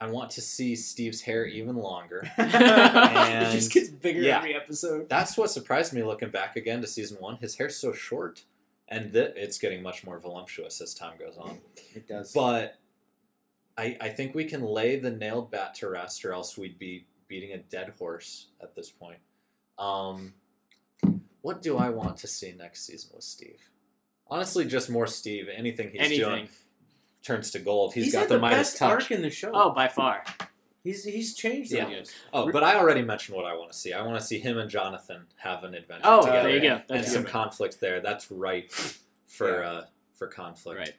[0.01, 2.29] I want to see Steve's hair even longer.
[2.37, 4.37] it just gets bigger yeah.
[4.37, 5.09] every episode.
[5.09, 7.37] That's what surprised me looking back again to season one.
[7.37, 8.43] His hair's so short,
[8.87, 11.57] and th- it's getting much more voluptuous as time goes on.
[11.93, 12.31] It does.
[12.31, 12.77] But
[13.77, 17.05] I, I think we can lay the nailed bat to rest, or else we'd be
[17.27, 19.19] beating a dead horse at this point.
[19.77, 20.33] Um,
[21.41, 23.69] what do I want to see next season with Steve?
[24.29, 25.47] Honestly, just more Steve.
[25.53, 26.47] Anything he's doing
[27.23, 27.93] turns to gold.
[27.93, 28.89] he's, he's got had the, the Midas best touch.
[28.91, 29.51] arc in the show.
[29.53, 30.23] Oh, by far.
[30.83, 31.71] he's he's changed.
[31.71, 31.85] Yeah.
[31.85, 32.11] the most.
[32.33, 33.91] Oh, but I already mentioned what I want to see.
[33.93, 36.43] I want to see him and Jonathan have an adventure Oh, together.
[36.43, 36.75] there you go.
[36.75, 37.31] and That's some good.
[37.31, 37.99] conflict there.
[38.01, 38.71] That's right
[39.27, 39.69] for Yeah.
[39.69, 40.79] uh, for conflict.
[40.79, 40.93] Right.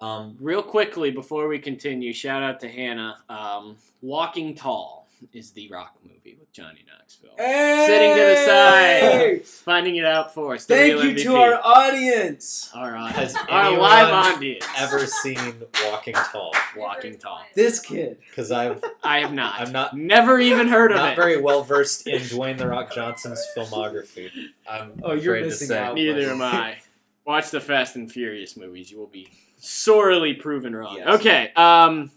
[0.00, 3.16] Um, Real quickly before we continue, shout out to Hannah.
[3.30, 7.30] Um, Walking Tall is the Rock movie with Johnny Knoxville.
[7.38, 10.66] Sitting to the side, finding it out for us.
[10.66, 11.22] The Thank you MVP.
[11.24, 12.70] to our audience.
[12.74, 13.50] our, Has audience.
[13.50, 14.66] our anyone live audience.
[14.78, 15.38] ever seen
[15.84, 16.52] Walking Tall?
[16.76, 17.40] Walking Tall.
[17.54, 18.18] This kid.
[18.28, 19.60] Because I've I have not.
[19.60, 21.08] I'm not- Never even heard of not it.
[21.10, 24.30] Not very well versed in Dwayne the Rock Johnson's filmography.
[24.70, 25.78] I'm Oh, you're afraid to missing say.
[25.78, 25.94] out.
[25.94, 26.76] Neither am I.
[27.24, 28.90] Watch the Fast and Furious movies.
[28.90, 30.96] You will be sorely proven wrong.
[30.98, 31.08] Yes.
[31.20, 31.50] Okay.
[31.56, 32.10] Um,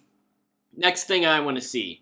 [0.78, 2.02] next thing I want to see.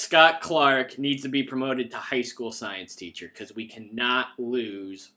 [0.00, 5.10] Scott Clarke needs to be promoted to high school science teacher because we cannot lose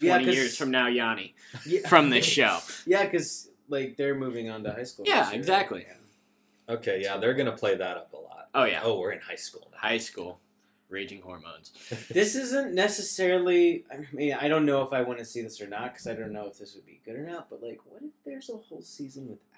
[0.00, 1.34] Yeah, years from now Yanni
[1.66, 1.88] Yeah.
[1.88, 2.58] from this show.
[2.86, 5.06] Yeah, because like they're moving on to high school.
[5.08, 5.38] Yeah, year.
[5.38, 5.86] exactly.
[6.68, 8.50] Okay, yeah, they're gonna play that up a lot.
[8.54, 8.82] Oh, yeah.
[8.84, 9.78] Oh, we're in high school now.
[9.78, 10.40] High school.
[10.90, 11.72] Raging hormones.
[12.10, 13.86] This isn't necessarily.
[13.90, 16.12] I mean, I don't know if I want to see this or not because I
[16.12, 17.48] don't know if this would be good or not.
[17.48, 19.57] But like, what if there's a whole season without the upside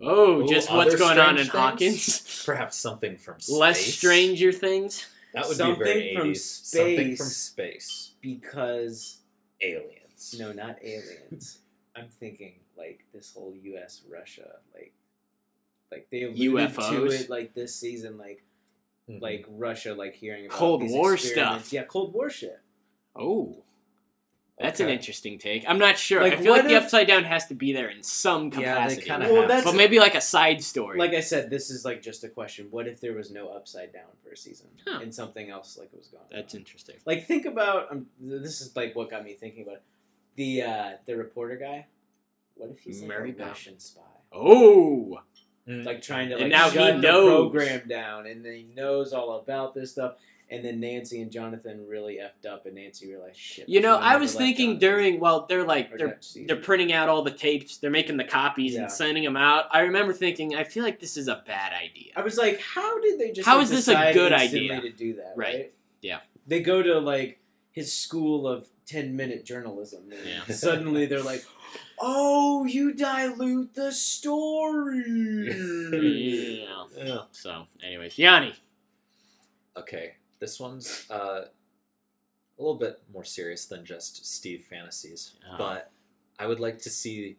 [0.00, 2.42] Oh, Ooh, just what's going on in strange Hawkins?
[2.46, 3.56] Perhaps something from space.
[3.56, 5.06] Less Stranger Things.
[5.32, 6.36] That would Something be very from 80s.
[6.66, 7.86] Something from space.
[7.86, 8.10] space.
[8.20, 9.18] Because
[9.60, 10.36] Aliens.
[10.38, 11.58] no, not aliens.
[11.96, 14.02] I'm thinking like this whole U.S.
[14.10, 14.92] Russia like
[15.90, 18.42] like they alluded to it like this season, like
[19.08, 19.20] Mhm.
[19.20, 21.66] like Russia, like hearing about Cold these War experiments.
[21.66, 21.72] stuff.
[21.74, 22.58] Yeah, Cold War shit.
[23.14, 23.62] Oh,
[24.58, 25.64] that's an interesting take.
[25.68, 26.20] I'm not sure.
[26.22, 28.50] Like, I feel like what the Upside Down has to be there in some Yeah,
[28.50, 28.60] they
[28.96, 29.02] capacity.
[29.02, 29.70] kinda Well, have that's- to.
[29.70, 30.98] but maybe like a side story.
[30.98, 32.68] Like I said, this is like just a question.
[32.70, 35.00] What if there was no upside down for a season Huh.
[35.02, 36.60] and something else like was going that's on?
[36.60, 36.96] interesting.
[37.04, 39.82] Like think about um, this is like what got me thinking about it.
[40.36, 41.86] the uh, the reporter guy.
[42.56, 43.36] What if he's like a Bauman.
[43.48, 44.00] Russian spy?
[44.32, 45.18] Oh,
[45.68, 45.82] Mm.
[45.86, 47.50] like trying to And like now he shut the knows.
[47.50, 50.16] program down, and then he knows all about this stuff.
[50.50, 53.66] And then Nancy and Jonathan really effed up, and Nancy realized shit.
[53.68, 57.22] you know, I was thinking Jonathan during while they're like they're they're printing out all
[57.22, 58.82] the tapes, they're making the copies Yeah.
[58.82, 59.64] and sending them out.
[59.72, 62.12] I remember thinking, I feel like this is a bad idea.
[62.14, 63.46] I was like, how did they just?
[63.48, 64.80] How like, is this a good idea?
[64.80, 65.32] to do that?
[65.34, 65.54] Right.
[65.54, 65.72] Right.
[66.02, 66.18] Yeah.
[66.46, 67.40] They go to like
[67.72, 70.44] his school of ten minute journalism, and Yeah.
[70.54, 71.42] suddenly they're like,
[71.98, 75.00] "Oh, you dilute the story."
[76.64, 76.84] Yeah.
[77.02, 77.18] Yeah.
[77.32, 78.52] So, anyways, Yanni.
[79.76, 80.14] Okay,
[80.44, 81.46] this one's uh,
[82.58, 85.56] a little bit more serious than just Steve fantasies, Oh.
[85.56, 85.90] but
[86.38, 87.36] I would like to see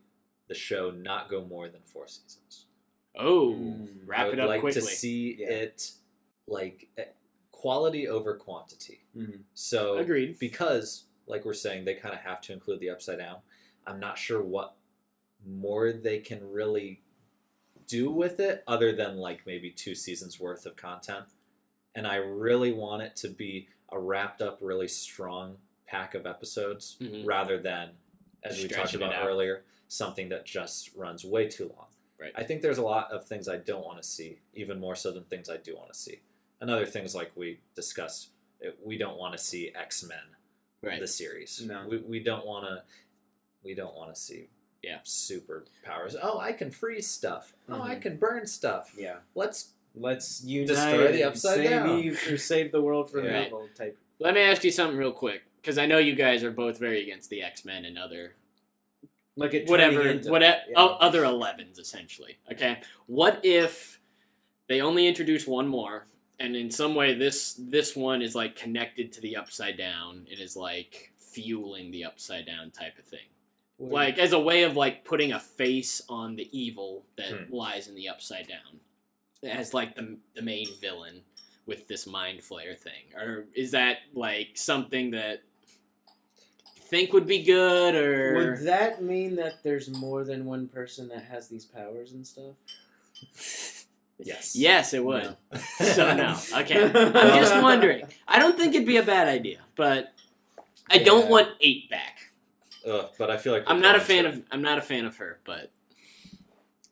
[0.48, 2.66] the show not go more than four seasons.
[3.16, 3.88] Oh, Mm.
[3.88, 4.82] I wrap would it up like quickly.
[4.82, 5.50] to see Yeah.
[5.50, 5.92] it
[6.48, 7.06] like eh,
[7.52, 9.02] quality over quantity.
[9.16, 9.44] Mhm.
[9.54, 10.40] So Agreed.
[10.40, 13.42] because, like we're saying, they kind of have to include the upside down.
[13.86, 14.76] I'm not sure what
[15.46, 17.04] more they can really
[17.88, 21.26] do with it other than like maybe two seasons worth of content.
[21.96, 26.98] And I really want it to be a wrapped up, really strong pack of episodes
[27.00, 27.26] Mhm.
[27.26, 27.92] rather than,
[28.44, 31.88] as we talked about earlier, something that just runs way too long.
[32.20, 32.32] Right.
[32.36, 35.12] I think there's a lot of things I don't want to see, even more so
[35.12, 36.22] than things I do want to see.
[36.60, 38.30] Another things like we discussed,
[38.82, 40.36] we don't want to see X Men
[40.82, 41.00] Right.
[41.00, 41.62] the series.
[41.62, 41.88] No.
[41.88, 42.84] we, we don't want to.
[43.64, 44.50] We don't want to see
[44.84, 45.00] Yeah.
[45.02, 46.16] superpowers.
[46.22, 47.54] Oh, I can freeze stuff.
[47.68, 48.02] Oh, I Mhm.
[48.02, 48.94] can burn stuff.
[48.98, 49.20] Yeah.
[49.36, 49.74] Let's.
[49.98, 52.00] Let's unite Destroy the upside save down.
[52.00, 53.46] Eve or save the world from Yeah.
[53.48, 53.98] evil type.
[54.20, 57.02] Let me ask you something real quick, because I know you guys are both very
[57.04, 58.36] against the X Men and other
[59.36, 60.78] Like it whatever, into whatever, yeah.
[60.80, 62.38] other Elevens essentially.
[62.52, 64.00] Okay, what if
[64.68, 66.08] they only introduce one more,
[66.40, 70.26] and in some way this this one is like connected to the Upside Down?
[70.32, 73.28] It is like fueling the Upside Down type of thing.
[73.78, 77.54] What- like as a way of like putting a face on the evil that Hmm.
[77.54, 78.80] lies in the upside down
[79.46, 81.22] as like the, the main villain
[81.66, 83.14] with this mind flayer thing?
[83.16, 85.42] Or is that like something that
[86.76, 91.08] you think would be good or Would that mean that there's more than one person
[91.10, 92.56] that has these powers and stuff?
[94.18, 94.56] Yes.
[94.56, 95.24] yes it would.
[95.52, 95.60] No.
[95.78, 96.38] so no.
[96.60, 96.86] Okay.
[96.86, 98.06] I'm just wondering.
[98.26, 100.14] I don't think it'd be a bad idea but
[100.90, 102.20] i don't want eight back.
[102.88, 105.06] Ugh, but I feel like i'm not a fan to- of i'm not a fan
[105.06, 105.70] of her but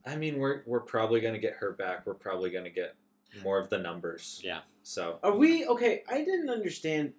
[0.06, 2.06] I mean, we're we're probably gonna get her back.
[2.06, 2.96] We're probably gonna get
[3.44, 4.42] more of the numbers.
[4.44, 4.60] Yeah.
[4.84, 6.04] So Are we okay?
[6.10, 7.14] I didn't understand.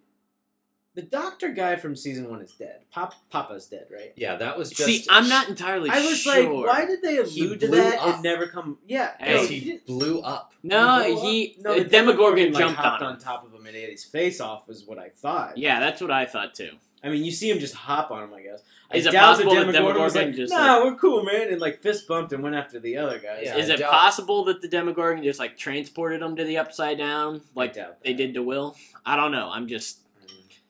[0.95, 2.83] The doctor guy from season one is dead.
[2.93, 4.13] Pop, Papa's dead, right?
[4.15, 4.87] yeah, that was just.
[4.87, 5.99] see i'm not entirely sure.
[5.99, 8.15] I was sure like, why did they allude to that up.
[8.15, 8.79] and never come?
[8.87, 10.53] Yeah, Hey, no, he he blew up.
[10.63, 11.23] no blew up.
[11.25, 13.67] he no, uh, the the demogorgon like, jumped hopped on him on top of him
[13.67, 14.69] and ate his face off.
[14.69, 15.59] Was what I thought.
[15.59, 16.71] Yeah, that's what I thought too.
[17.05, 18.33] I mean, you see him just hop on him.
[18.35, 18.63] I guess.
[18.93, 21.61] Is it doubt possible that the Demogorgon was like, just, Nah, we're cool, man, and
[21.61, 23.43] like fist bumped and went after the other guys.
[23.45, 26.59] Yeah, Is I it doubt- possible that the Demogorgon just like transported him to the
[26.59, 28.17] upside down, like doubt they that.
[28.19, 28.77] did to Will?
[29.05, 29.51] I don't know.
[29.53, 29.99] I'm just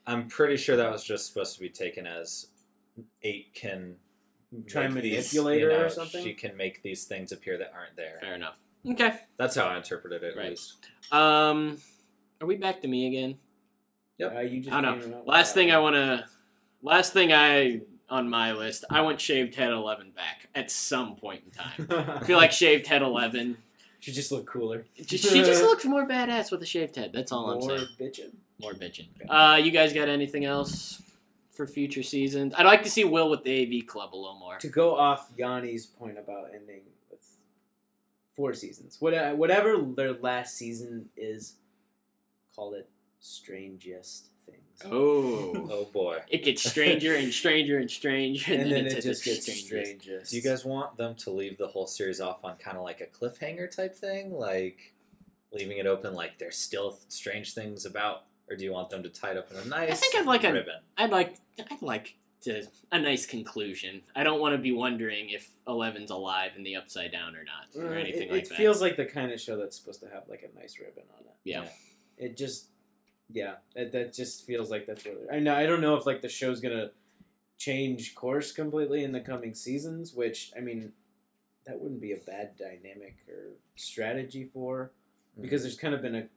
[0.07, 2.47] I'm pretty sure that was just supposed to be taken as
[3.23, 3.95] eight can
[4.67, 6.23] Try and make these, manipulate you her or know, something?
[6.23, 8.17] She can make these things appear that aren't there.
[8.21, 8.57] fair enough.
[8.89, 9.19] Okay.
[9.37, 10.31] That's how I interpreted it.
[10.33, 10.49] At Right.
[10.51, 10.75] least.
[11.11, 11.77] Um,
[12.39, 13.37] are we back to me again?
[14.21, 15.23] Uh, you just I don't know.
[15.25, 16.25] Last thing I want to.
[16.81, 18.85] Last thing I on my list.
[18.89, 22.07] I want shaved head eleven back at some point in time.
[22.21, 23.57] I feel like shaved head eleven.
[23.99, 24.85] she just looked cooler.
[24.95, 27.11] She she just looks more badass with a shaved head.
[27.13, 27.79] That's all I'm saying.
[27.79, 28.11] More saying.
[28.11, 28.31] bitching.
[28.61, 29.07] More bitching.
[29.27, 31.01] Uh, you guys got anything else
[31.51, 32.53] for future seasons?
[32.57, 34.57] I'd like to see Will with the AV Club a little more.
[34.57, 37.19] To go off Yanni's point about ending with
[38.33, 41.55] four seasons, what, whatever their last season is,
[42.55, 42.87] call it
[43.25, 44.81] strangest things.
[44.85, 45.67] Oh.
[45.71, 46.19] Oh boy.
[46.29, 49.41] It gets stranger and stranger and stranger, and, and then it's it at just gets
[49.45, 49.65] strangest.
[50.01, 50.31] strangest.
[50.31, 53.01] Do you guys want them to leave the whole series off on kind of like
[53.01, 54.93] a cliffhanger type thing, like
[55.51, 59.09] leaving it open, like there's still strange things about, or do you want them to
[59.09, 60.79] tie it up in a nice I think I'd like a- ribbon?
[60.97, 61.35] I'd like
[61.71, 64.01] I'd like to a nice conclusion.
[64.15, 67.81] I don't want to be wondering if Eleven's alive in the Upside Down or not,
[67.83, 68.55] Uh, or anything it, like it that.
[68.55, 71.03] It feels like the kind of show that's supposed to have like a nice ribbon
[71.17, 71.33] on it.
[71.43, 71.65] yeah.
[72.17, 72.67] It just,
[73.29, 75.15] yeah, that, that just feels like that's they're.
[75.31, 75.55] I know.
[75.55, 76.91] I don't know if like the show's gonna
[77.57, 80.13] change course completely in the coming seasons.
[80.13, 80.91] Which I mean,
[81.65, 84.91] that wouldn't be a bad dynamic or strategy for
[85.39, 86.27] because there's kind of been a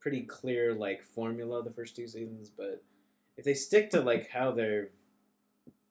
[0.00, 2.82] pretty clear like formula the first two seasons, but
[3.36, 4.90] if they stick to like how they're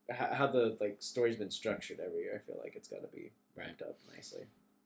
[0.09, 3.31] how, the like story's been structured every year, I feel like it's got to be
[3.55, 4.43] ramped up nicely.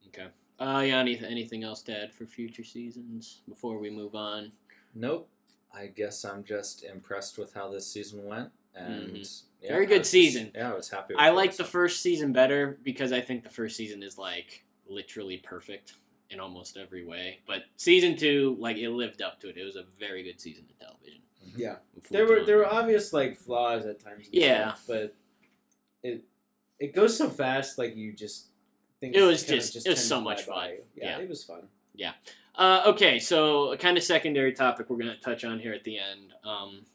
[0.07, 0.27] Okay.
[0.59, 0.99] Uh, yeah.
[0.99, 4.51] Any, anything else to add for future seasons before we move on?
[4.99, 5.29] Nope.
[5.73, 9.21] I guess I'm just impressed with how this season went, and mm-hmm.
[9.61, 10.51] yeah, Very good was just- season.
[10.55, 11.13] yeah, I was happy.
[11.13, 14.17] With I what like the first season better because I think the first season is
[14.17, 15.93] like literally perfect
[16.29, 17.39] in almost every way.
[17.45, 19.57] But season two, like it lived up to it.
[19.57, 21.21] It was a very good season of television.
[21.47, 21.59] Mm-hmm.
[21.59, 21.75] Yeah,
[22.09, 24.27] there were there were obvious like flaws at times.
[24.31, 24.69] Yeah.
[24.73, 25.15] stuff, but
[26.01, 26.23] it
[26.79, 27.77] it goes so fast.
[27.77, 28.47] Like you just
[28.99, 30.71] think It was just- it was so much fun.
[30.95, 31.19] Yeah, Yeah.
[31.19, 31.67] it was fun.
[32.57, 35.99] Uh, okay, so a kind of secondary topic we're gonna touch on here at the
[35.99, 36.33] end.
[36.43, 36.85] Um,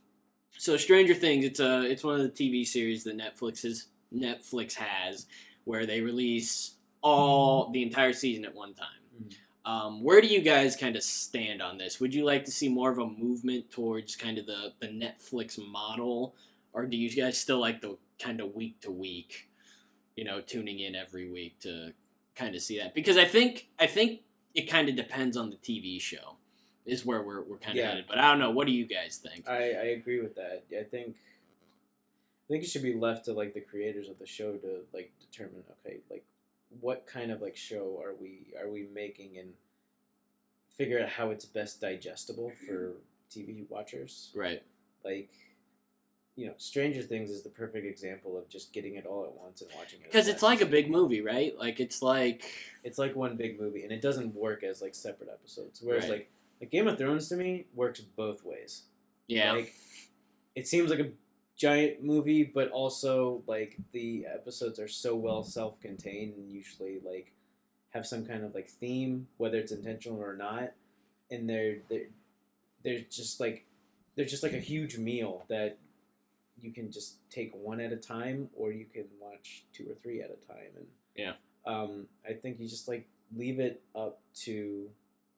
[0.59, 4.75] so Stranger Things, it's a it's one of the TV series that Netflix is Netflix
[4.75, 5.27] has,
[5.65, 8.89] where they release all the entire season at one time.
[9.23, 9.35] Mhm.
[9.65, 12.01] Um, where do you guys kind of stand on this?
[12.01, 15.59] Would you like to see more of a movement towards kind of the the Netflix
[15.65, 16.35] model,
[16.73, 19.49] or do you guys still like the kind of week to week,
[20.17, 21.93] you know, tuning in every week to
[22.35, 22.95] kind of see that?
[22.95, 24.23] Because I think I think
[24.55, 26.37] it kind of depends on the TV show,
[26.87, 27.91] is where we're we're kind of Yeah.
[27.91, 28.05] headed.
[28.09, 28.51] But I don't know.
[28.51, 29.49] What do you guys think?
[29.49, 30.65] I, I agree with that.
[30.79, 34.55] I think I think it should be left to like the creators of the show
[34.57, 36.25] to like determine okay like
[36.81, 39.53] what kind of like show are we are we making and
[40.77, 42.93] figure out how it's best digestible for
[43.31, 44.31] TV watchers.
[44.35, 44.63] Right.
[45.05, 45.31] Like
[46.37, 49.61] you know, Stranger Things is the perfect example of just getting it all at once
[49.61, 50.07] and watching it.
[50.07, 51.57] Because it's like a big movie, right?
[51.59, 52.45] Like it's like
[52.85, 55.81] It's like one big movie, and it doesn't work as like separate episodes.
[55.83, 56.11] Whereas Right.
[56.13, 56.31] like
[56.61, 58.83] like Game of Thrones to me works both ways.
[59.29, 59.73] yeah, Like
[60.55, 61.11] it seems like a
[61.57, 67.33] giant movie, but also like the episodes are so well self-contained and usually like
[67.91, 70.73] have some kind of like theme, whether it's intentional or not.
[71.31, 72.07] And they're they're
[72.85, 73.67] they're just like
[74.17, 75.79] they're just like a huge meal that
[76.63, 80.21] you can just take one at a time, or you can watch two or three
[80.23, 80.71] at a time.
[80.77, 80.87] And
[81.17, 81.35] Yeah.
[81.67, 83.07] um, I think you just like
[83.37, 84.91] leave it up to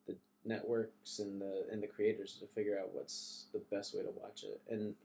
[0.07, 0.15] the
[0.45, 4.43] networks and the and the creators to figure out what's the best way to watch
[4.43, 4.61] it.
[4.69, 4.95] And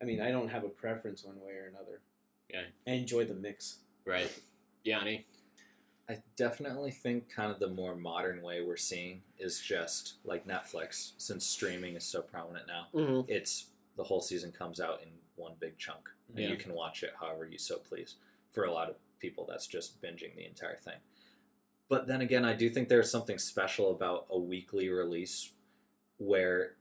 [0.00, 2.00] I mean, I don't have a preference one way or another.
[2.50, 2.62] Yeah.
[2.86, 3.78] I enjoy the mix.
[4.04, 4.30] right.
[4.84, 5.24] Yanni.
[6.08, 11.12] I definitely think kind of the more modern way we're seeing is just like Netflix,
[11.16, 12.88] since streaming is so prominent now.
[12.92, 13.30] Mm-hmm.
[13.30, 13.66] It's
[13.96, 16.48] the whole season comes out in one big chunk, and Yeah.
[16.48, 18.16] you can watch it however you so please.
[18.50, 20.98] For a lot of people, that's just binging the entire thing.
[21.88, 25.52] But then again, I do think there's something special about a weekly release
[26.18, 26.76] where,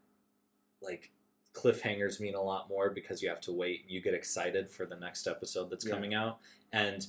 [0.81, 1.11] like,
[1.53, 3.85] cliffhangers mean a lot more because you have to wait.
[3.89, 5.91] You get excited for the next episode that's Yeah.
[5.93, 6.39] coming out,
[6.71, 7.07] and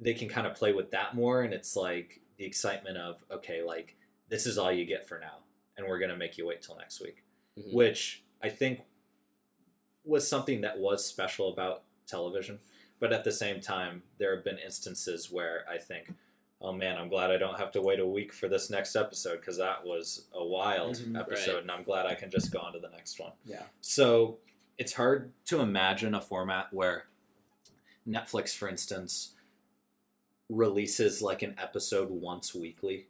[0.00, 1.42] they can kind of play with that more.
[1.42, 3.96] And it's like the excitement of, okay, like,
[4.28, 5.44] this is all you get for now,
[5.76, 7.22] and we're going to make you wait till next week
[7.58, 7.72] Mhm.
[7.72, 8.80] which I think
[10.04, 12.60] was something that was special about television.
[13.00, 16.14] But at the same time, there have been instances where I think,
[16.62, 19.40] oh man, I'm glad I don't have to wait a week for this next episode
[19.40, 21.18] because that was a wild Mhm.
[21.20, 21.62] episode, Right.
[21.62, 23.32] and I'm glad I can just go on to the next one.
[23.44, 23.64] Yeah.
[23.80, 24.38] So
[24.78, 27.08] it's hard to imagine a format where
[28.06, 29.34] Netflix, for instance,
[30.48, 33.08] releases like an episode once weekly.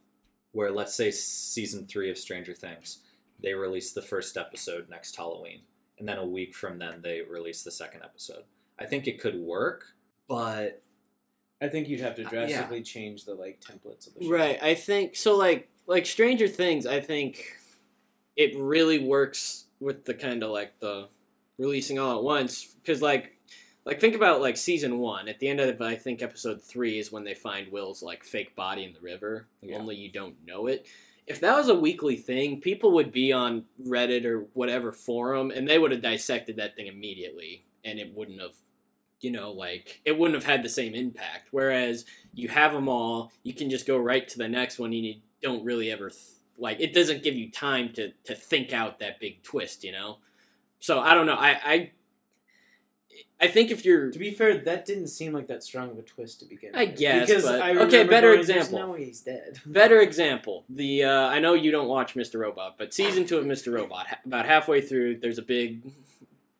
[0.53, 3.01] Where let's say season three of Stranger Things,
[3.47, 5.61] they release the first episode next Halloween,
[6.01, 8.43] and then a week from then they release the second episode.
[8.77, 9.85] I think it could work,
[10.27, 10.83] but
[11.63, 12.47] I think you'd have to Uh, yeah.
[12.47, 14.31] drastically change the like templates of the show.
[14.33, 14.61] Right.
[14.61, 15.37] I think so.
[15.37, 16.87] Like like Stranger Things.
[16.87, 17.45] I think
[18.35, 21.09] it really works with the kind of like the
[21.57, 23.33] releasing all at once because like
[23.85, 27.13] like think about like season one at the end of I think episode three is
[27.13, 29.47] when they find Will's like fake body in the river.
[29.63, 29.79] Yeah.
[29.79, 30.87] Only you don't know it.
[31.27, 35.69] If that was a weekly thing, people would be on Reddit or whatever forum and
[35.69, 38.55] they would have dissected that thing immediately and it wouldn't have
[39.21, 41.49] you know like it wouldn't have had the same impact.
[41.51, 45.05] Whereas you have them all you can just go right to the next one and
[45.05, 46.23] you don't really ever th-
[46.59, 50.19] like it doesn't give you time to to think out that big twist you know?
[50.79, 51.91] So i don't know i i
[53.41, 56.03] i think if you're To be fair, that didn't seem like that strong of a
[56.03, 56.81] twist to begin with.
[56.81, 58.79] I guess, because but- I okay, better going, example.
[58.79, 59.61] No he's dead.
[59.67, 63.45] better example the uh, i know you don't watch mr robot but season two of
[63.45, 65.83] mr robot about halfway through there's a big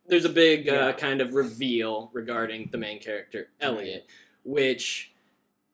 [0.09, 0.93] there's a big uh, Yeah.
[0.93, 4.07] kind of reveal regarding the main character elliot
[4.45, 5.13] which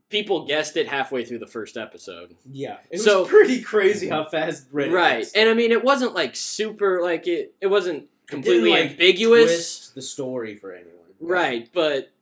[0.09, 4.25] people guessed it halfway through the first episode Yeah, it So- was pretty crazy how
[4.25, 5.33] fast Reddit right was.
[5.33, 9.95] and i mean it wasn't like super like it it wasn't completely like, ambiguous twist
[9.95, 10.97] the story for anyone.
[11.21, 12.13] right but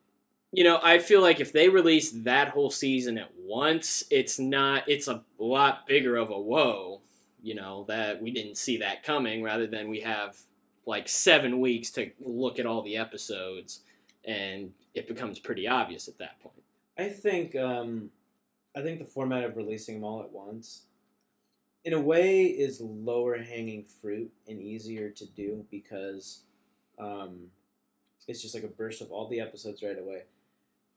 [0.53, 4.83] you know, I feel like if they release that whole season at once, it's not.
[4.87, 7.01] It's a lot bigger of a whoa.
[7.41, 9.41] You know that we didn't see that coming.
[9.43, 10.37] Rather than we have
[10.85, 13.81] like seven weeks to look at all the episodes,
[14.25, 16.63] and it becomes pretty obvious at that point.
[16.97, 18.11] I think um,
[18.75, 20.83] I think the format of releasing them all at once,
[21.83, 26.41] in a way, is lower hanging fruit and easier to do because
[26.99, 27.47] um,
[28.27, 30.23] it's just like a burst of all the episodes right away.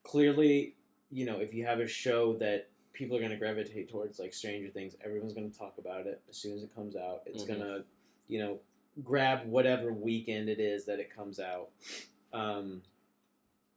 [0.02, 0.74] Clearly,
[1.10, 4.34] you know, if you have a show that people are going to gravitate towards, like
[4.34, 7.22] Stranger Things, everyone's going to talk about it as soon as it comes out.
[7.26, 7.48] It's Mhm.
[7.48, 7.84] going to,
[8.28, 8.60] you know,
[9.02, 11.70] grab whatever weekend it is that it comes out.
[12.32, 12.82] Um,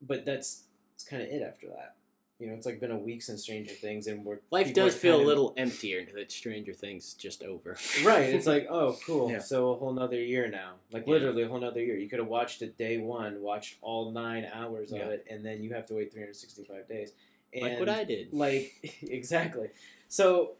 [0.01, 1.95] but that's it's kind of it after that.
[2.39, 5.17] You know, it's like been a week since Stranger Things, and we're Life does feel
[5.17, 7.75] a of- little emptier that Stranger Things is just over.
[8.03, 8.29] right.
[8.29, 9.31] It's like, oh, cool.
[9.31, 9.39] Yeah.
[9.39, 11.13] So a whole nother year now, like Yeah.
[11.13, 11.97] literally a whole nother year.
[11.97, 15.63] You could have watched it day one, watched all nine hours of it, and then
[15.63, 17.13] you have to wait 365 days.
[17.53, 18.31] And like what I did.
[18.33, 18.71] like
[19.01, 19.69] exactly.
[20.07, 20.51] So,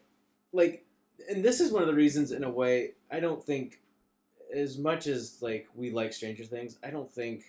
[0.52, 0.84] like,
[1.30, 3.80] and this is one of the reasons, in a way, I don't think,
[4.52, 7.44] as much as like we like Stranger Things, I don't think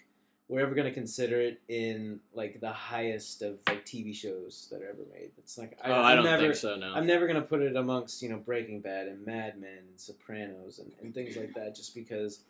[0.49, 4.89] we're ever gonna consider it in like the highest of like TV shows that are
[4.89, 5.29] ever made.
[5.37, 6.75] It's like I, oh, I I'm don't never, think so.
[6.75, 6.91] No.
[6.93, 10.79] I'm never gonna put it amongst you know Breaking Bad and Mad Men and Sopranos
[10.79, 12.41] and, and things like that, just because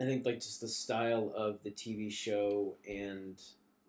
[0.00, 3.40] I think like just the style of the TV show and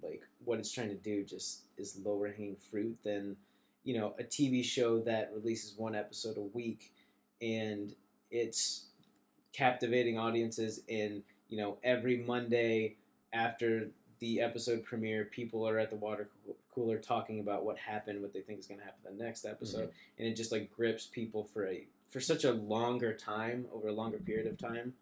[0.04, 3.36] like what it's trying to do just is lower hanging fruit than
[3.84, 6.94] you know a TV show that releases one episode a week
[7.42, 7.96] and
[8.30, 8.86] it's
[9.52, 12.96] captivating audiences and you know every Monday
[13.34, 13.90] after
[14.20, 16.30] the episode premiere people are at the water
[16.74, 19.90] cooler talking about what happened what they think is going to happen the next episode.
[19.90, 20.20] Mm-hmm.
[20.20, 23.94] And it just like grips people for a for such a longer time over a
[23.94, 24.94] longer period of time.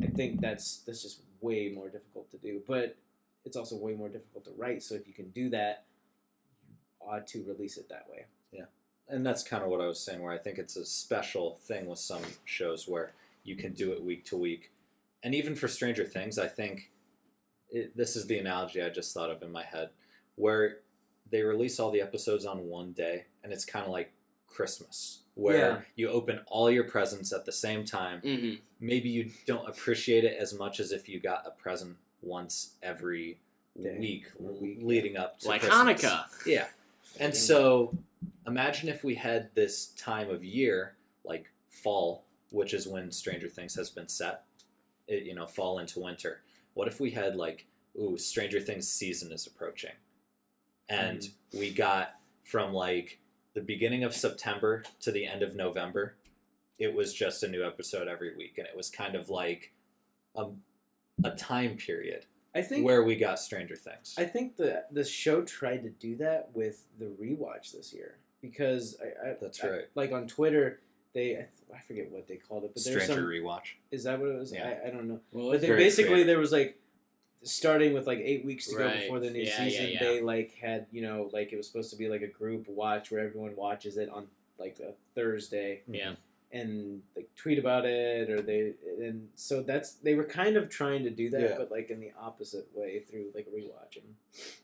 [0.00, 2.96] I think that's that's just way more difficult to do but
[3.44, 4.82] it's also way more difficult to write.
[4.82, 5.84] So if you can do that
[6.68, 8.26] you ought to release it that way.
[8.52, 8.66] Yeah,
[9.08, 11.86] and that's kind of what I was saying, where I think it's a special thing
[11.86, 14.70] with some shows where you can do it week to week,
[15.22, 16.90] and even for Stranger Things, I think
[17.70, 19.90] it, this is the analogy I just thought of in my head,
[20.36, 20.78] where
[21.30, 24.12] they release all the episodes on one day, and it's kind of like
[24.48, 25.80] Christmas, where Yeah.
[25.96, 28.20] you open all your presents at the same time.
[28.20, 32.76] hmm Maybe you don't appreciate it as much as if you got a present once
[32.82, 33.38] every
[33.80, 36.02] Day week, or week, leading up to Like Christmas.
[36.02, 36.24] Hanukkah.
[36.46, 36.66] Yeah.
[37.20, 37.94] And so
[38.46, 43.74] imagine if we had this time of year, like fall, which is when Stranger Things
[43.76, 44.49] has been set, it,
[45.10, 46.40] Eh, you know, fall into winter.
[46.74, 47.66] What if we had like,
[48.00, 49.92] ooh, Stranger Things season is approaching.
[50.88, 51.58] And mm.
[51.58, 53.18] we got from like
[53.54, 56.16] the beginning of September to the end of November,
[56.78, 58.54] it was just a new episode every week.
[58.58, 59.72] And it was kind of like
[60.36, 60.46] a,
[61.24, 64.14] a time period i think where we got Stranger Things.
[64.18, 68.96] I think the the show tried to do that with the rewatch this year because
[69.00, 69.84] I, I That's I- right.
[69.94, 70.80] like on Twitter
[71.12, 73.74] they I, I forget what they called it but there's Stranger some rewatch.
[73.90, 74.74] is that what it was Yeah.
[74.84, 76.26] I, I don't know Well, but they basically creative.
[76.28, 76.78] there was like
[77.42, 79.98] starting with like eight weeks to go before the new Yeah, yeah, season yeah.
[80.00, 83.10] they like had you know like it was supposed to be like a group watch
[83.10, 84.26] where everyone watches it on
[84.58, 86.12] like a Thursday yeah.
[86.52, 91.02] and like tweet about it or they and so that's they were kind of trying
[91.04, 91.54] to do that Yeah.
[91.56, 94.04] but like in the opposite way through like rewatching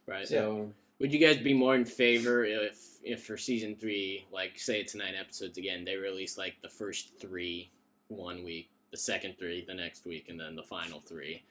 [0.07, 0.28] Right.
[0.28, 4.80] so Would you guys be more in favor if, if for season three, like say
[4.80, 7.70] it's nine episodes again, they release like the first three
[8.09, 11.42] one week, the second three the next week, and then the final three?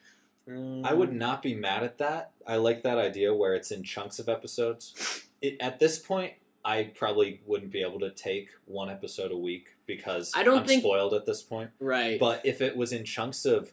[0.48, 2.30] I would um, not be mad at that.
[2.46, 5.24] I like that idea where it's in chunks of episodes.
[5.42, 6.34] It, at this point,
[6.64, 10.66] I probably wouldn't be able to take one episode a week because I don't am
[10.66, 11.70] think- spoiled at this point.
[11.80, 12.18] Right.
[12.18, 13.72] But if it was in chunks of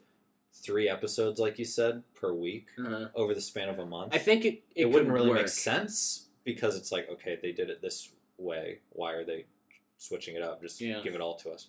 [0.53, 3.07] three episodes, like you said, per week uh-huh.
[3.15, 5.39] over the span of a month, I think it it, it, wouldn't really work.
[5.39, 8.79] make sense because it's like, okay, they did it this way.
[8.89, 9.45] Why are they
[9.97, 10.61] switching it up?
[10.61, 11.01] Just Yeah.
[11.03, 11.67] give it all to us.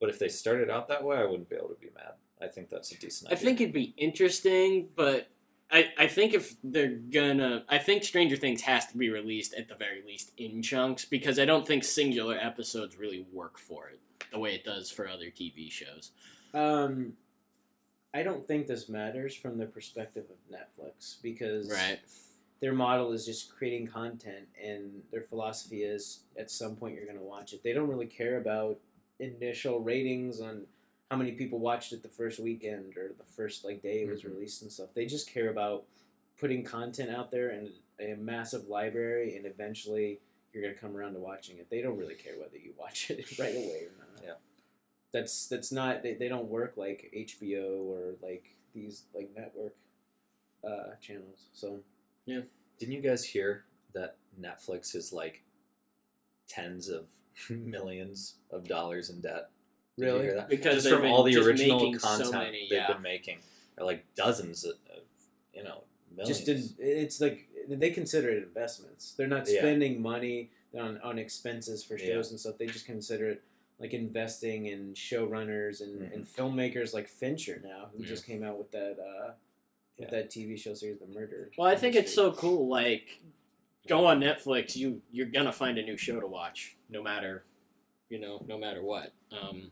[0.00, 2.14] But if they started out that way, I wouldn't be able to be mad.
[2.40, 5.28] I think that's a decent I think it'd be interesting, but
[5.70, 9.68] I, I think if they're gonna, I think Stranger Things has to be released at
[9.68, 14.00] the very least in chunks because I don't think singular episodes really work for it
[14.30, 16.10] the way it does for other TV shows.
[16.52, 17.14] Um,
[18.14, 21.98] I don't think this matters from the perspective of Netflix because Right.
[22.60, 27.18] their model is just creating content, and their philosophy is at some point you're going
[27.18, 27.62] to watch it.
[27.64, 28.78] They don't really care about
[29.18, 30.66] initial ratings on
[31.10, 34.22] how many people watched it the first weekend or the first like day it was
[34.22, 34.34] Mhm.
[34.34, 34.94] released and stuff.
[34.94, 35.84] They just care about
[36.38, 40.20] putting content out there and a massive library, and eventually
[40.52, 41.68] you're going to come around to watching it.
[41.68, 44.34] They don't really care whether you watch it right away or not Yeah.
[45.14, 48.44] That's that's not they, they don't work like HBO or like
[48.74, 49.76] these like network
[50.66, 51.46] uh, channels.
[51.54, 51.78] So
[52.26, 52.40] yeah,
[52.80, 55.42] Didn't you guys hear that Netflix is like
[56.48, 57.06] tens of
[57.48, 59.50] millions of dollars in debt?
[59.96, 60.22] Did Really?
[60.24, 60.48] hear that?
[60.48, 63.38] Because just from all the original making so content many, they've been making,
[63.78, 65.04] or like dozens of, of
[65.54, 65.84] you know,
[66.16, 66.38] millions.
[66.44, 69.14] Just in, it's like they consider it investments.
[69.16, 69.60] They're not Yeah.
[69.60, 72.30] spending money on on expenses for shows Yeah.
[72.32, 72.58] and stuff.
[72.58, 73.42] They just consider it
[73.78, 76.14] like investing in showrunners and, Mhm.
[76.14, 78.08] and filmmakers like Fincher now, who Yeah.
[78.08, 79.34] just came out with that uh,
[79.98, 80.10] with Yeah.
[80.10, 81.50] that TV show series, The Murder.
[81.58, 82.68] Well, I think it's so cool.
[82.68, 83.20] Like,
[83.86, 87.44] go on Netflix, you you're gonna find a new show to watch, no matter,
[88.08, 89.12] you know, no matter what.
[89.32, 89.70] Um,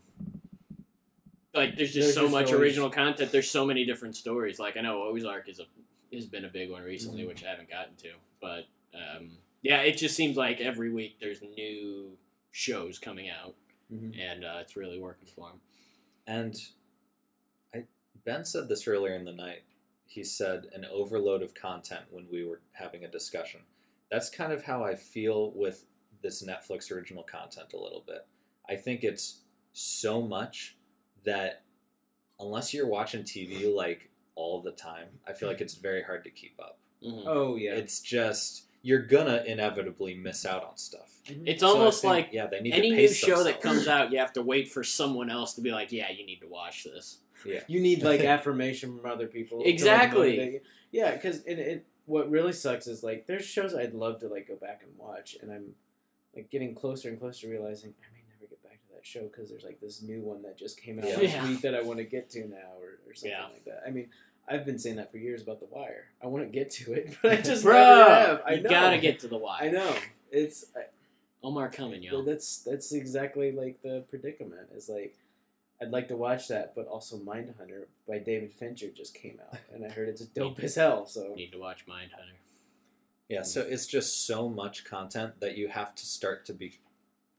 [1.55, 3.31] like, there's just There's so just much always- original content.
[3.31, 4.59] There's so many different stories.
[4.59, 5.67] Like, I know Ozark is a
[6.15, 7.29] has been a big one recently, Mhm.
[7.29, 11.41] which I haven't gotten to, but um, yeah, it just seems like every week there's
[11.41, 12.19] new
[12.51, 13.55] shows coming out,
[13.93, 14.18] Mhm.
[14.18, 15.61] and uh, it's really working for him.
[16.26, 16.57] And
[17.74, 17.84] I
[18.24, 19.62] Ben said this earlier in the night.
[20.07, 23.61] He said an overload of content when we were having a discussion.
[24.11, 25.86] That's kind of how I feel with
[26.22, 28.26] this Netflix original content a little bit.
[28.68, 29.40] I think it's
[29.72, 30.76] so much
[31.24, 31.62] that
[32.38, 36.30] unless you're watching TV like all the time, I feel like it's very hard to
[36.30, 36.78] keep up.
[37.03, 37.24] Mhm.
[37.26, 41.09] Oh yeah, It's just you're gonna inevitably miss out on stuff.
[41.26, 41.43] Mhm.
[41.47, 43.87] It's So almost think, like yeah, they need any to new pace show that comes
[43.95, 46.49] out, you have to wait for someone else to be like, "Yeah, you need to
[46.49, 49.62] watch this." Yeah, you need like affirmation from other people.
[49.64, 50.61] Exactly.
[50.91, 54.49] yeah, because it, it what really sucks is like there's shows I'd love to like
[54.49, 55.74] go back and watch, and I'm
[56.35, 59.22] like getting closer and closer to realizing I may never get back to that show
[59.28, 61.16] because there's like this new one that just came out Yeah.
[61.16, 63.45] this week that I want to get to now or, or something Yeah.
[63.45, 63.83] like that.
[63.87, 64.09] I mean.
[64.49, 66.07] I've been saying that for years about The Wire.
[66.22, 68.43] I want to get to it, but I just Bro, never have.
[68.47, 68.70] I you know.
[68.70, 69.62] gotta get to the wire.
[69.64, 69.95] I know.
[70.30, 70.82] It's I,
[71.45, 72.22] Omar coming, yo.
[72.22, 74.68] that's that's exactly like the predicament.
[74.74, 75.16] Is like
[75.80, 79.84] I'd like to watch that, but also Mindhunter by David Fincher just came out, and
[79.84, 81.07] I heard it's dope as hell.
[81.07, 82.36] So Need to watch Mindhunter.
[83.28, 86.78] Yeah, so it's just so much content that you have to start to be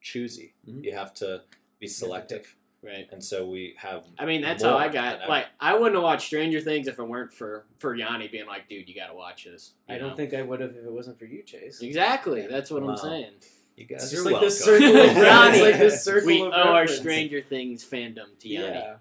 [0.01, 0.53] choosy.
[0.67, 0.83] Mhm.
[0.83, 1.43] You have to
[1.79, 2.55] be selective.
[2.83, 3.07] Right.
[3.11, 5.21] And so we have I mean, that's more how I got.
[5.21, 5.29] ever.
[5.29, 8.67] Like, I wouldn't have watched Stranger Things if it weren't for for Yanni being like,
[8.67, 11.17] "Dude, you gotta watch this." you I don't think I would have if it wasn't
[11.17, 11.81] for you, Chase.
[11.81, 12.45] exactly.
[12.45, 12.89] That's what Wow.
[12.91, 13.31] I'm saying.
[13.77, 14.47] you guys It's are like welcome.
[14.47, 16.87] this circle of Yanni, it's like this circle we of owe our.
[16.87, 18.75] Stranger Things fandom to Yanni.
[18.79, 18.95] Yeah.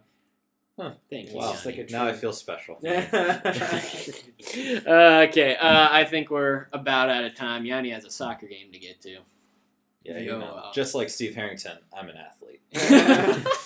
[1.11, 1.37] Thank you.
[1.37, 1.53] Wow.
[1.53, 2.78] It's like a now I feel special.
[2.85, 2.89] uh,
[5.28, 7.64] okay, uh, I think we're about out of time.
[7.66, 9.18] Yanni has a soccer game to get to.
[10.05, 10.70] Yeah, you Yo, know.
[10.74, 12.61] Just like Steve Harrington, I'm an athlete.
[12.72, 13.44] One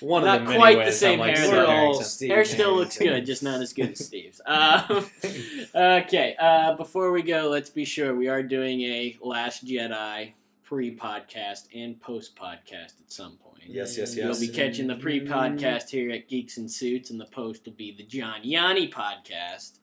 [0.00, 2.04] One of Not the many quite the ways same I'm like hair, Steve all Harrington.
[2.04, 4.40] Steve Hair still looks good, just not as good as Steve's.
[4.44, 5.06] Um,
[5.74, 10.32] okay, uh, before we go, let's be sure we are doing a Last Jedi
[10.64, 13.64] pre-podcast and post-podcast at some point.
[13.66, 14.40] Yes, yes, yes.
[14.40, 17.94] You'll be catching the pre-podcast here at Geeks and Suits, and the post will be
[17.96, 19.78] the John Yanni podcast.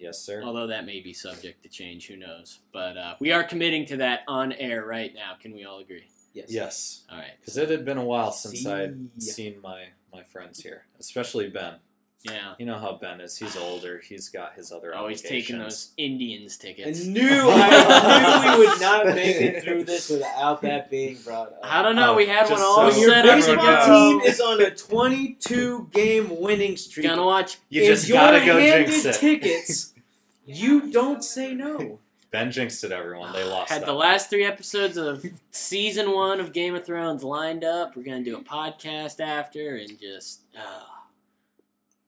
[0.00, 0.42] Yes, sir.
[0.42, 2.60] Although that may be subject to change, who knows?
[2.72, 5.34] But uh, we are committing to that on air right now.
[5.40, 6.08] Can we all agree?
[6.32, 6.46] Yes.
[6.48, 7.02] Yes.
[7.10, 7.32] All right.
[7.40, 11.74] Because it had been a while since I'd seen my, my friends here, especially Ben.
[12.22, 12.52] Yeah.
[12.58, 13.36] You know how Ben is.
[13.38, 13.98] He's older.
[13.98, 15.46] He's got his other Always obligations.
[15.46, 16.86] taking those Indians tickets.
[16.86, 17.06] I tickets.
[17.06, 21.60] knew I knew we would not make it through this without that being brought up.
[21.62, 22.12] I don't know.
[22.12, 24.60] Oh, we had one all so when your set up to baseball team is on
[24.62, 27.56] a 22 game winning streak, Gonna watch.
[27.70, 29.14] You just you're gotta go handed jinx it.
[29.14, 29.94] tickets,
[30.46, 32.00] you don't say no.
[32.30, 33.32] Ben jinxed it, everyone.
[33.32, 33.70] They lost.
[33.72, 34.06] Had that the one.
[34.06, 37.96] last three episodes of season one of Game of Thrones lined up.
[37.96, 40.82] We're gonna do a podcast after, and just uh,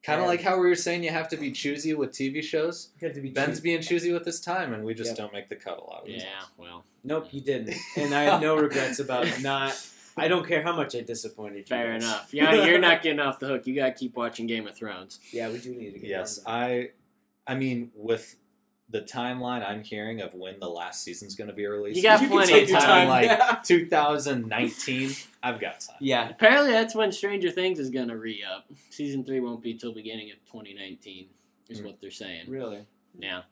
[0.03, 2.89] Kind of like how we were saying you have to be choosy with TV shows.
[3.01, 3.63] You have to be Ben's cheap.
[3.65, 5.17] being choosy with his time, and we just Yep.
[5.17, 6.25] don't make the cut a lot of the yeah.
[6.25, 6.47] times.
[6.57, 9.75] Well, Nope, you didn't, and I have no regrets about not.
[10.17, 11.65] I don't care how much I disappointed you.
[11.65, 12.03] fair guys.
[12.05, 12.35] enough.
[12.35, 13.67] Yeah, you're not getting off the hook.
[13.67, 15.19] You gotta keep watching Game of Thrones.
[15.33, 16.09] Yeah, we do need to get.
[16.11, 16.55] Yes, on.
[16.55, 16.91] I.
[17.47, 18.37] I mean, with
[18.93, 22.21] the timeline I'm hearing of when the last season's going to be released, You got
[22.23, 22.89] You can plenty take of your time.
[22.89, 23.09] time.
[23.09, 23.59] like Yeah.
[23.65, 25.11] 2019.
[25.43, 25.97] I've got time.
[26.01, 28.67] Yeah, Apparently, that's when Stranger Things is gonna re up.
[28.91, 31.27] Season three won't be till beginning of 2019,
[31.69, 31.85] is Mm.
[31.87, 32.49] what they're saying.
[32.49, 32.85] really.
[33.19, 33.43] Yeah.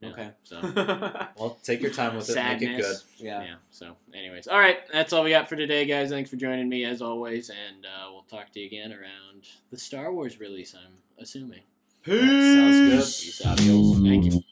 [0.00, 0.30] Yeah, Okay.
[0.44, 0.60] So.
[1.36, 2.34] Well, take your time with it.
[2.36, 2.96] Make it good.
[3.18, 3.42] Yeah.
[3.42, 3.54] yeah.
[3.70, 6.08] So, anyways, all right, that's all we got for today, guys.
[6.08, 9.78] Thanks for joining me as always, and uh, we'll talk to you again around the
[9.78, 10.74] Star Wars release.
[10.74, 11.60] I'm assuming.
[12.06, 13.94] Sounds Peace out, y'all.
[13.94, 14.42] Thank you.